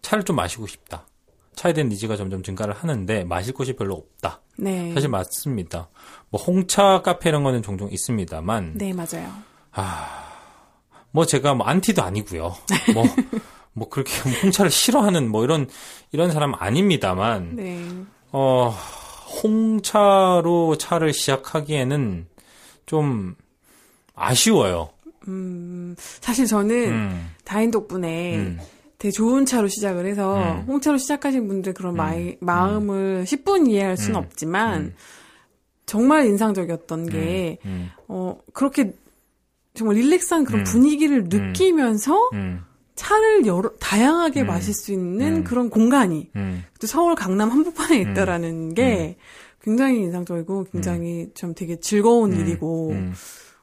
차를 0.00 0.24
좀 0.24 0.34
마시고 0.34 0.66
싶다. 0.66 1.06
차에 1.54 1.74
대한 1.74 1.90
니즈가 1.90 2.16
점점 2.16 2.42
증가를 2.42 2.74
하는데 2.74 3.22
마실 3.22 3.54
곳이 3.54 3.74
별로 3.74 3.94
없다. 3.94 4.40
네, 4.56 4.92
사실 4.94 5.08
맞습니다. 5.08 5.90
뭐 6.28 6.42
홍차 6.42 7.02
카페 7.02 7.28
이런 7.28 7.44
거는 7.44 7.62
종종 7.62 7.88
있습니다만 7.88 8.78
네 8.78 8.92
맞아요. 8.92 9.51
뭐 11.10 11.26
제가 11.26 11.54
뭐 11.54 11.66
안티도 11.66 12.02
아니고요. 12.02 12.54
뭐 12.94 13.04
뭐 13.74 13.88
그렇게 13.88 14.12
홍차를 14.42 14.70
싫어하는 14.70 15.30
뭐 15.30 15.44
이런 15.44 15.68
이런 16.12 16.30
사람 16.30 16.54
아닙니다만 16.54 17.56
네, 17.56 17.84
어 18.30 18.74
홍차로 19.42 20.76
차를 20.76 21.12
시작하기에는 21.12 22.26
좀 22.84 23.34
아쉬워요. 24.14 24.90
사실 26.20 26.46
저는 26.46 26.90
음, 26.90 27.30
다인 27.44 27.70
덕분에 27.70 28.36
음, 28.36 28.58
되게 28.98 29.10
좋은 29.12 29.46
차로 29.46 29.68
시작을 29.68 30.04
해서 30.04 30.36
음. 30.36 30.64
홍차로 30.66 30.98
시작하신 30.98 31.46
분들 31.46 31.74
그런 31.74 31.94
마이, 31.94 32.36
마음을 32.40 33.24
10분 33.24 33.70
이해할 33.70 33.96
수는 33.96 34.16
음. 34.16 34.24
없지만 34.24 34.80
음. 34.80 34.94
정말 35.86 36.26
인상적이었던 36.26 37.08
게 37.08 37.58
음, 37.64 37.90
어, 38.08 38.36
그렇게 38.52 38.92
정말 39.74 39.96
relax한 39.96 40.44
그런 40.44 40.60
음. 40.60 40.64
분위기를 40.64 41.24
느끼면서 41.24 42.30
음, 42.34 42.62
차를 42.94 43.46
여러, 43.46 43.70
다양하게 43.80 44.42
음. 44.42 44.46
마실 44.46 44.74
수 44.74 44.92
있는 44.92 45.36
음. 45.36 45.44
그런 45.44 45.70
공간이 45.70 46.30
음, 46.36 46.64
또 46.80 46.86
서울 46.86 47.14
강남 47.14 47.50
한복판에 47.50 48.00
있다라는 48.00 48.74
게 48.74 49.16
굉장히 49.62 50.00
인상적이고 50.00 50.66
굉장히 50.72 51.28
좀 51.34 51.54
되게 51.54 51.78
즐거운 51.80 52.32
일이고 52.32 52.90
음. 52.90 53.14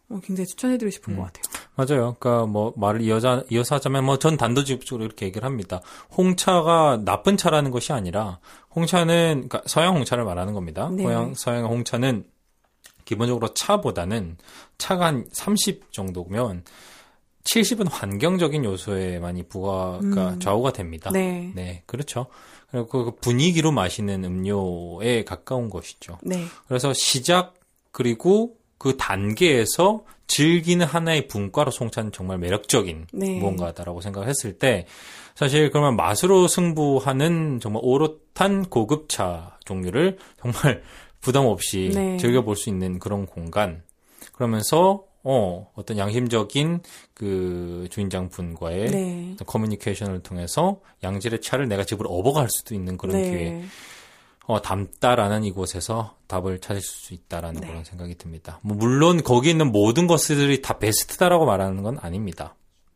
어, 0.09 0.19
굉장히 0.23 0.47
추천해드리고 0.47 0.89
싶은 0.91 1.15
것 1.15 1.23
같아요. 1.23 1.43
맞아요. 1.75 2.15
그러니까 2.19 2.47
뭐 2.47 2.73
말을 2.75 3.01
이어자, 3.01 3.43
이어서 3.51 3.75
하자면 3.75 4.05
뭐 4.05 4.17
전 4.17 4.37
단도직입적으로 4.37 5.05
이렇게 5.05 5.27
얘기를 5.27 5.45
합니다. 5.45 5.81
홍차가 6.17 7.01
나쁜 7.05 7.37
차라는 7.37 7.69
것이 7.69 7.93
아니라 7.93 8.39
홍차는 8.75 9.47
그러니까 9.47 9.61
서양 9.67 9.95
홍차를 9.95 10.25
말하는 10.25 10.53
겁니다. 10.53 10.89
네. 10.91 11.03
서양 11.03 11.33
서양 11.35 11.65
홍차는 11.65 12.23
기본적으로 13.09 13.55
차보다는 13.55 14.37
차가 14.77 15.07
한 15.07 15.25
30 15.31 15.91
정도면 15.91 16.63
70은 17.43 17.89
환경적인 17.89 18.63
요소에 18.63 19.17
많이 19.17 19.41
부과가 19.41 20.37
좌우가 20.39 20.73
됩니다. 20.73 21.09
네. 21.11 21.51
네, 21.55 21.81
그렇죠. 21.87 22.27
그리고 22.69 22.85
그 22.87 23.15
분위기로 23.15 23.71
마시는 23.71 24.23
음료에 24.23 25.23
가까운 25.23 25.71
것이죠. 25.71 26.19
네. 26.21 26.45
그래서 26.67 26.93
시작 26.93 27.55
그리고 27.91 28.57
그 28.77 28.95
단계에서 28.95 30.03
즐기는 30.27 30.85
하나의 30.85 31.27
분과로 31.27 31.71
송차는 31.71 32.11
정말 32.11 32.37
매력적인 32.37 33.07
네. 33.11 33.39
무언가다라고 33.39 34.01
생각했을 34.01 34.59
때 34.59 34.85
사실 35.33 35.71
그러면 35.71 35.95
맛으로 35.95 36.47
승부하는 36.47 37.59
정말 37.59 37.81
오롯한 37.83 38.65
고급차 38.69 39.57
종류를 39.65 40.19
정말 40.39 40.83
부담 41.21 41.45
없이 41.45 41.91
네. 41.93 42.17
즐겨볼 42.17 42.55
수 42.55 42.69
있는 42.69 42.99
그런 42.99 43.25
공간 43.25 43.83
그러면서 44.33 45.03
어 45.23 45.69
어떤 45.75 45.97
양심적인 45.97 46.81
그 47.13 47.87
주인장 47.89 48.29
분과의 48.29 48.91
네. 48.91 49.35
커뮤니케이션을 49.45 50.21
통해서 50.23 50.79
양질의 51.03 51.41
차를 51.41 51.67
내가 51.67 51.83
집으로 51.83 52.09
업어갈 52.09 52.47
수도 52.49 52.73
있는 52.73 52.97
그런 52.97 53.21
기회 53.21 53.51
네. 53.51 53.65
어, 54.49 54.59
담다라는 54.59 55.43
이곳에서 55.43 56.15
답을 56.25 56.59
찾을 56.59 56.81
수 56.81 57.13
있다라는 57.13 57.61
네. 57.61 57.67
그런 57.67 57.83
생각이 57.83 58.15
듭니다. 58.15 58.59
뭐 58.63 58.75
물론 58.75 59.21
거기 59.21 59.51
있는 59.51 59.71
모든 59.71 60.07
것들이 60.07 60.63
다 60.63 60.79
베스트다라고 60.79 61.45
말하는 61.45 61.83
건 61.83 61.99
아닙니다. 62.01 62.55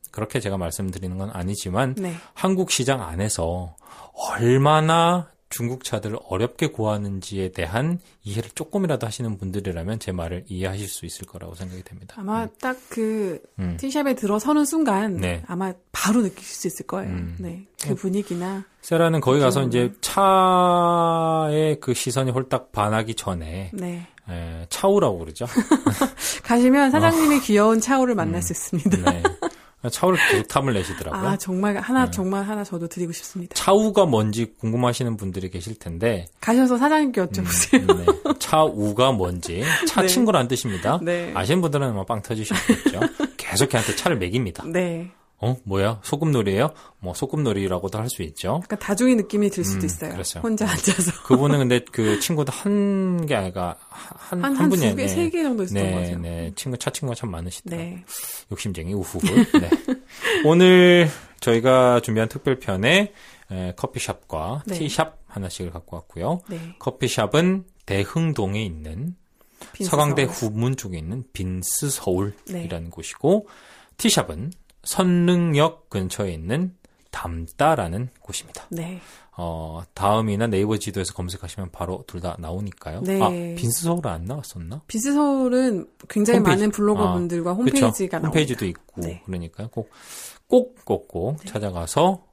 그렇게 0.10 0.40
제가 0.40 0.58
말씀드리는 0.58 1.16
건 1.16 1.30
아니지만 1.32 1.94
네. 1.96 2.14
한국 2.34 2.72
시장 2.72 3.04
안에서 3.04 3.76
얼마나 4.14 5.30
중국 5.54 5.84
차들을 5.84 6.18
어렵게 6.30 6.68
구하는지에 6.68 7.52
대한 7.52 8.00
이해를 8.24 8.50
조금이라도 8.56 9.06
하시는 9.06 9.38
분들이라면 9.38 10.00
제 10.00 10.12
말을 10.12 10.46
이해하실 10.48 10.88
수 10.88 11.06
있을 11.06 11.28
거라고 11.28 11.54
생각이 11.54 11.84
됩니다. 11.84 12.16
아마 12.18 12.48
딱그 12.60 13.40
음. 13.60 13.78
티샵에 13.80 14.16
들어서는 14.16 14.66
순간 14.66 15.18
네. 15.18 15.44
아마 15.46 15.72
바로 15.92 16.24
느낄 16.24 16.44
수 16.44 16.66
있을 16.66 16.88
거예요. 16.88 17.12
음. 17.12 17.36
네. 17.38 17.68
그 17.84 17.94
분위기나 17.94 18.66
세라는 18.82 19.22
거기 19.22 19.40
가서 19.40 19.60
그렇구나. 19.60 19.84
이제 19.86 19.96
차의 20.02 21.80
그 21.80 21.94
시선이 21.94 22.32
홀딱 22.32 22.72
반하기 22.72 23.14
전에 23.14 23.70
네. 23.74 24.08
에, 24.28 24.66
차우라고 24.70 25.20
그러죠. 25.20 25.46
가시면 26.44 26.90
사장님의 26.90 27.42
귀여운 27.42 27.80
차오를 27.80 28.16
만날 28.16 28.42
수 28.42 28.54
있습니다. 28.54 28.98
어. 29.08 29.14
네. 29.14 29.24
차우를 29.90 30.18
계속 30.30 30.48
탐을 30.48 30.74
내시더라고요. 30.74 31.30
아, 31.30 31.38
정말 31.38 31.78
하나 31.78 32.06
네. 32.06 32.12
정말 32.12 32.44
하나 32.44 32.64
저도 32.64 32.88
드리고 32.88 33.12
싶습니다. 33.12 33.54
차우가 33.56 34.06
뭔지 34.06 34.54
궁금하시는 34.60 35.18
분들이 35.18 35.50
계실 35.50 35.78
텐데 35.78 36.26
가셔서 36.40 36.78
사장님께 36.78 37.22
여쭤보세요. 37.22 37.90
음, 37.90 38.06
네. 38.06 38.36
차우가 38.40 39.12
뭔지 39.12 39.64
차 39.88 40.02
네. 40.02 40.08
친구란 40.08 40.48
뜻입니다. 40.48 41.00
네. 41.02 41.32
아시는 41.34 41.62
분들은 41.62 41.88
아마 41.90 42.06
빵 42.06 42.22
터지셨겠죠. 42.22 43.00
계속 43.38 43.70
걔한테 43.70 43.96
차를 43.96 44.18
먹입니다. 44.18 44.64
네. 44.66 45.12
어 45.44 45.58
뭐야 45.66 46.00
소꿉놀이에요? 46.04 46.70
뭐 47.00 47.14
소꿉놀이라고도 47.14 48.00
할 48.00 48.08
수 48.10 48.22
있죠. 48.24 48.62
약간 48.64 48.80
다중의 48.80 49.16
느낌이 49.16 49.50
들 49.50 49.64
수도 49.66 49.82
음, 49.82 49.86
있어요. 49.86 50.12
그렇죠. 50.12 50.40
혼자 50.40 50.70
앉아서. 50.70 51.24
그분은 51.24 51.60
근데 51.60 51.80
그 51.92 52.20
친구도 52.20 52.52
한개 52.52 53.36
아니가 53.36 53.76
한, 53.90 54.44
한, 54.44 54.70
분이 54.70 54.90
두 54.90 54.96
개, 54.96 55.08
세개 55.08 55.44
정도 55.44 55.64
있었던 55.64 55.84
것 55.84 55.90
네, 55.90 55.96
같아요. 56.02 56.20
네. 56.20 56.52
친구, 56.56 56.78
차 56.78 56.92
친구가 56.92 57.16
참 57.16 57.32
많으시더라고요. 57.32 57.86
네. 57.90 58.06
욕심쟁이 58.52 58.94
우후후. 58.94 59.28
네. 59.60 59.70
오늘 60.46 61.10
저희가 61.40 62.00
준비한 62.02 62.30
특별편에 62.30 63.14
에, 63.52 63.74
커피숍과 63.76 64.64
네. 64.68 64.76
티샵 64.78 65.18
하나씩을 65.28 65.72
갖고 65.72 65.98
왔고요. 65.98 66.42
네. 66.50 66.60
커피숍은 66.80 67.66
대흥동에 67.86 68.64
있는 68.64 69.16
서강대 69.84 70.28
서울. 70.28 70.36
후문 70.54 70.76
쪽에 70.78 70.98
있는 70.98 71.24
빈스 71.34 71.90
서울이라는 71.90 72.70
네. 72.70 72.90
곳이고 72.90 73.48
티샵은 73.98 74.52
선릉역 74.84 75.90
근처에 75.90 76.32
있는 76.34 76.76
담다라는 77.12 78.10
곳입니다. 78.22 78.66
네. 78.70 79.00
어, 79.36 79.82
다음이나 79.96 80.48
네이버 80.48 80.78
지도에서 80.78 81.14
검색하시면 81.14 81.72
바로 81.72 82.04
둘 82.08 82.22
다 82.22 82.36
나오니까요. 82.40 83.02
네. 83.02 83.20
아, 83.22 83.30
빈스 83.30 83.84
서울은 83.84 84.10
안 84.12 84.26
나왔었나? 84.26 84.82
빈스 84.88 85.14
서울은 85.14 85.88
굉장히 86.08 86.38
홈페이지. 86.40 86.60
많은 86.62 86.72
블로거분들과 86.72 87.52
아, 87.52 87.54
홈페이지가 87.54 87.90
그쵸? 87.92 88.08
나옵니다. 88.12 88.28
홈페이지도 88.28 88.66
있고 88.66 89.02
네. 89.02 89.22
그러니까 89.26 89.68
꼭 89.68 89.90
꼭 90.48 90.86
꼭꼭 90.86 91.46
찾아가서 91.48 92.24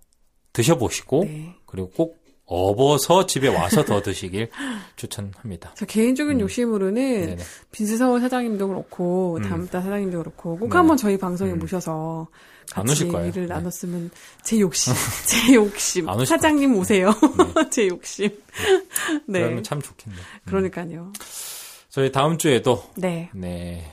드셔보시고 0.52 1.24
네. 1.24 1.54
그리고 1.64 1.88
꼭 1.90 2.19
업어서 2.50 3.26
집에 3.26 3.46
와서 3.46 3.84
더 3.84 4.02
드시길 4.02 4.50
추천합니다. 4.96 5.72
저 5.76 5.86
개인적인 5.86 6.40
욕심으로는 6.40 7.02
음. 7.22 7.26
네네. 7.26 7.42
빈스 7.70 7.96
서울 7.96 8.20
사장님도 8.20 8.66
그렇고 8.66 9.36
음. 9.36 9.48
담다 9.48 9.80
사장님도 9.80 10.18
그렇고 10.18 10.58
꼭 10.58 10.68
네네. 10.68 10.76
한번 10.76 10.96
저희 10.96 11.16
방송에 11.16 11.52
음. 11.52 11.60
모셔서 11.60 12.26
안 12.74 12.86
같이. 12.86 13.04
얘기를 13.04 13.46
네. 13.46 13.54
나눴으면 13.54 14.10
제 14.42 14.58
욕심, 14.58 14.92
제 15.26 15.54
욕심. 15.54 16.06
사장님 16.24 16.74
오세요. 16.76 17.14
제 17.70 17.86
욕심. 17.86 18.28
네. 19.26 19.40
그러면 19.40 19.62
참 19.62 19.80
좋겠네요. 19.80 20.20
음. 20.20 20.40
그러니까요. 20.46 21.12
저희 21.88 22.10
다음 22.10 22.36
주에도 22.36 22.82
네. 22.96 23.30
네 23.32 23.84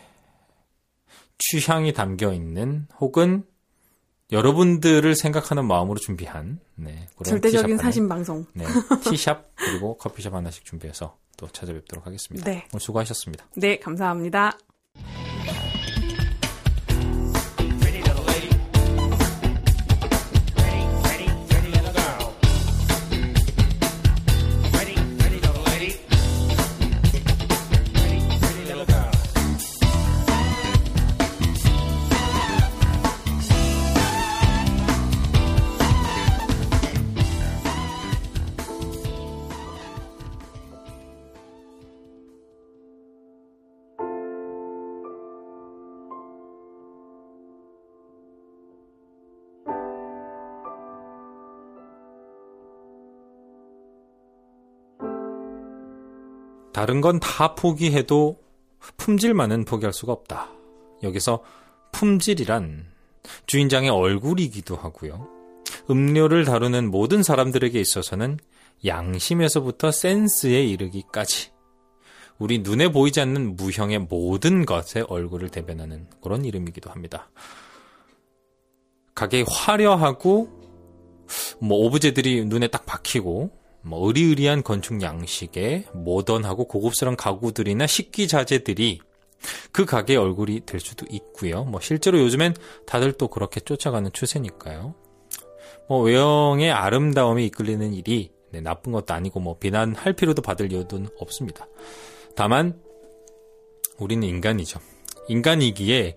취향이 1.37 1.93
담겨 1.93 2.33
있는 2.33 2.87
혹은 2.99 3.43
여러분들을 4.31 5.15
생각하는 5.15 5.65
마음으로 5.65 5.99
준비한 5.99 6.59
네, 6.75 7.07
그런 7.17 7.29
절대적인 7.29 7.77
티샵 7.77 7.81
사신 7.81 8.09
방송. 8.09 8.45
네, 8.53 8.65
티샵 9.09 9.51
그리고 9.55 9.97
커피숍 9.97 10.33
하나씩 10.33 10.65
준비해서 10.65 11.17
또 11.37 11.47
찾아뵙도록 11.47 12.05
하겠습니다. 12.05 12.49
네. 12.49 12.67
오늘 12.73 12.81
수고하셨습니다. 12.81 13.45
네, 13.55 13.79
감사합니다. 13.79 14.57
다른 56.77 57.01
건 57.01 57.19
다 57.19 57.55
포기해도 57.55 58.37
품질만은 58.97 59.65
포기할 59.65 59.91
수가 59.91 60.13
없다. 60.13 60.51
여기서 61.01 61.43
품질이란 61.91 62.85
주인장의 63.47 63.89
얼굴이기도 63.89 64.75
하고요. 64.75 65.27
음료를 65.89 66.45
다루는 66.45 66.91
모든 66.91 67.23
사람들에게 67.23 67.81
있어서는 67.81 68.37
양심에서부터 68.85 69.89
센스에 69.89 70.63
이르기까지 70.65 71.49
우리 72.37 72.59
눈에 72.59 72.91
보이지 72.91 73.21
않는 73.21 73.55
무형의 73.55 74.01
모든 74.07 74.63
것의 74.63 75.07
얼굴을 75.09 75.49
대변하는 75.49 76.05
그런 76.21 76.45
이름이기도 76.45 76.91
합니다. 76.91 77.31
가게 79.15 79.43
화려하고 79.49 80.47
뭐 81.59 81.79
오브제들이 81.87 82.45
눈에 82.45 82.67
딱 82.67 82.85
박히고 82.85 83.56
뭐 83.87 84.05
의리의리한 84.07 84.63
건축 84.63 85.01
양식의 85.01 85.85
모던하고 85.93 86.65
고급스러운 86.65 87.15
가구들이나 87.15 87.87
식기 87.87 88.27
자재들이 88.27 88.99
그 89.71 89.85
가게의 89.85 90.17
얼굴이 90.17 90.65
될 90.65 90.79
수도 90.79 91.05
있고요. 91.09 91.63
뭐 91.63 91.79
실제로 91.79 92.19
요즘엔 92.19 92.55
다들 92.85 93.13
또 93.13 93.27
그렇게 93.27 93.59
쫓아가는 93.59 94.11
추세니까요. 94.11 94.93
뭐 95.87 96.01
외형의 96.01 96.71
아름다움에 96.71 97.45
이끌리는 97.45 97.93
일이 97.93 98.31
네, 98.51 98.61
나쁜 98.61 98.91
것도 98.91 99.13
아니고 99.13 99.39
뭐 99.39 99.57
비난할 99.57 100.13
필요도 100.13 100.41
받을 100.41 100.71
이유는 100.71 101.07
없습니다. 101.19 101.67
다만 102.35 102.79
우리는 103.97 104.27
인간이죠. 104.27 104.79
인간이기에 105.29 106.15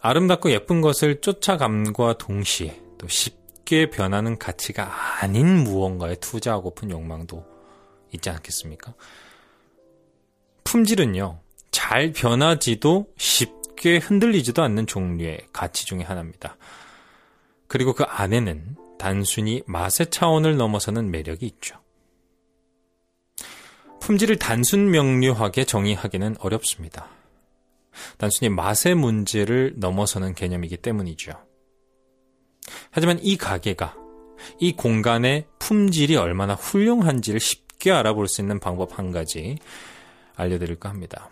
아름답고 0.00 0.50
예쁜 0.52 0.80
것을 0.80 1.20
쫓아감과 1.20 2.18
동시에 2.18 2.80
또 2.98 3.06
쉽 3.08 3.39
게 3.70 3.88
변하는 3.88 4.36
가치가 4.36 5.22
아닌 5.22 5.62
무언가에 5.62 6.16
투자하고픈 6.16 6.90
욕망도 6.90 7.46
있지 8.12 8.28
않겠습니까? 8.28 8.94
품질은요, 10.64 11.38
잘 11.70 12.10
변하지도 12.10 13.06
쉽게 13.16 13.98
흔들리지도 13.98 14.60
않는 14.64 14.88
종류의 14.88 15.46
가치 15.52 15.86
중의 15.86 16.04
하나입니다. 16.04 16.56
그리고 17.68 17.92
그 17.92 18.02
안에는 18.02 18.76
단순히 18.98 19.62
맛의 19.68 20.10
차원을 20.10 20.56
넘어서는 20.56 21.12
매력이 21.12 21.46
있죠. 21.46 21.78
품질을 24.00 24.40
단순 24.40 24.90
명료하게 24.90 25.62
정의하기는 25.64 26.38
어렵습니다. 26.40 27.08
단순히 28.18 28.48
맛의 28.48 28.96
문제를 28.96 29.74
넘어서는 29.76 30.34
개념이기 30.34 30.78
때문이죠. 30.78 31.49
하지만 32.90 33.18
이 33.22 33.36
가게가 33.36 33.96
이 34.58 34.72
공간의 34.72 35.46
품질이 35.58 36.16
얼마나 36.16 36.54
훌륭한지를 36.54 37.40
쉽게 37.40 37.90
알아볼 37.90 38.28
수 38.28 38.40
있는 38.40 38.58
방법 38.58 38.98
한 38.98 39.10
가지 39.10 39.58
알려드릴까 40.36 40.88
합니다. 40.88 41.30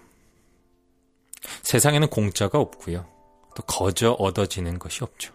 세상에는 1.62 2.08
공짜가 2.08 2.58
없고요. 2.58 3.06
또 3.54 3.62
거저 3.62 4.12
얻어지는 4.12 4.78
것이 4.78 5.02
없죠. 5.02 5.32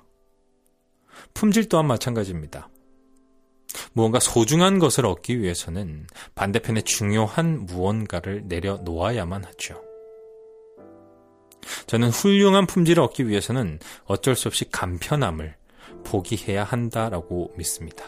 품질 1.33 1.67
또한 1.67 1.87
마찬가지입니다. 1.87 2.69
무언가 3.93 4.19
소중한 4.19 4.79
것을 4.79 5.05
얻기 5.05 5.41
위해서는 5.41 6.07
반대편에 6.35 6.81
중요한 6.81 7.65
무언가를 7.65 8.43
내려놓아야만 8.45 9.43
하죠. 9.45 9.81
저는 11.87 12.09
훌륭한 12.09 12.67
품질을 12.67 13.01
얻기 13.01 13.27
위해서는 13.27 13.79
어쩔 14.05 14.35
수 14.35 14.47
없이 14.47 14.65
간편함을 14.69 15.55
포기해야 16.03 16.63
한다라고 16.63 17.53
믿습니다. 17.57 18.05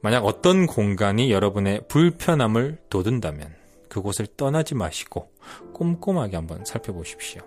만약 0.00 0.24
어떤 0.24 0.66
공간이 0.66 1.32
여러분의 1.32 1.82
불편함을 1.88 2.78
돋운다면 2.88 3.54
그곳을 3.88 4.26
떠나지 4.36 4.74
마시고 4.74 5.30
꼼꼼하게 5.72 6.36
한번 6.36 6.64
살펴보십시오. 6.64 7.42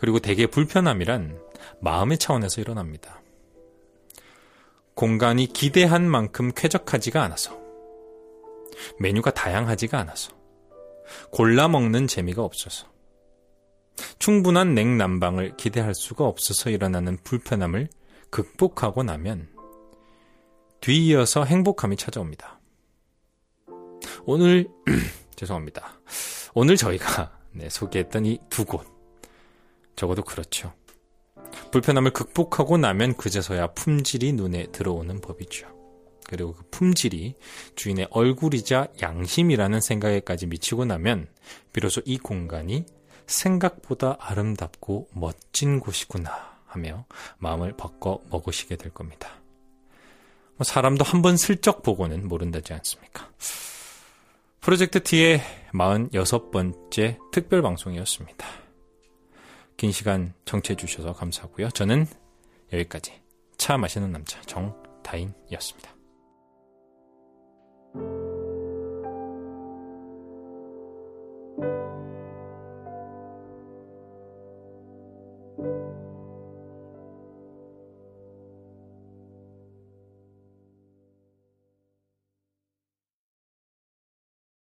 그리고 0.00 0.18
대개 0.18 0.46
불편함이란 0.46 1.40
마음의 1.80 2.18
차원에서 2.18 2.60
일어납니다. 2.60 3.20
공간이 4.94 5.46
기대한 5.46 6.08
만큼 6.10 6.52
쾌적하지가 6.54 7.22
않아서, 7.22 7.58
메뉴가 8.98 9.30
다양하지가 9.30 9.98
않아서, 10.00 10.32
골라 11.30 11.68
먹는 11.68 12.06
재미가 12.06 12.42
없어서, 12.42 12.89
충분한 14.18 14.74
냉난방을 14.74 15.56
기대할 15.56 15.94
수가 15.94 16.24
없어서 16.26 16.70
일어나는 16.70 17.18
불편함을 17.24 17.88
극복하고 18.30 19.02
나면 19.02 19.48
뒤이어서 20.80 21.44
행복함이 21.44 21.96
찾아옵니다. 21.96 22.60
오늘 24.24 24.68
죄송합니다. 25.36 26.00
오늘 26.54 26.76
저희가 26.76 27.38
네, 27.52 27.68
소개했던 27.68 28.26
이 28.26 28.38
두 28.48 28.64
곳 28.64 28.86
적어도 29.96 30.22
그렇죠. 30.22 30.72
불편함을 31.72 32.12
극복하고 32.12 32.78
나면 32.78 33.16
그제서야 33.16 33.68
품질이 33.68 34.32
눈에 34.32 34.66
들어오는 34.72 35.20
법이죠. 35.20 35.68
그리고 36.26 36.54
그 36.54 36.62
품질이 36.70 37.34
주인의 37.74 38.06
얼굴이자 38.10 38.88
양심이라는 39.02 39.80
생각에까지 39.80 40.46
미치고 40.46 40.84
나면 40.84 41.26
비로소 41.72 42.00
이 42.04 42.18
공간이 42.18 42.86
생각보다 43.30 44.16
아름답고 44.20 45.08
멋진 45.14 45.80
곳이구나 45.80 46.58
하며 46.66 47.04
마음을 47.38 47.76
바꿔 47.76 48.20
먹으시게 48.30 48.76
될 48.76 48.92
겁니다. 48.92 49.30
뭐 50.56 50.64
사람도 50.64 51.04
한 51.04 51.22
번 51.22 51.36
슬쩍 51.36 51.82
보고는 51.82 52.28
모른다지 52.28 52.72
않습니까? 52.74 53.30
프로젝트 54.60 55.02
T의 55.02 55.40
46번째 55.72 57.18
특별 57.32 57.62
방송이었습니다. 57.62 58.46
긴 59.78 59.90
시간 59.92 60.34
정치해 60.44 60.76
주셔서 60.76 61.14
감사하고요. 61.14 61.70
저는 61.70 62.06
여기까지 62.72 63.22
차 63.56 63.78
마시는 63.78 64.12
남자 64.12 64.40
정다인이었습니다. 64.42 65.90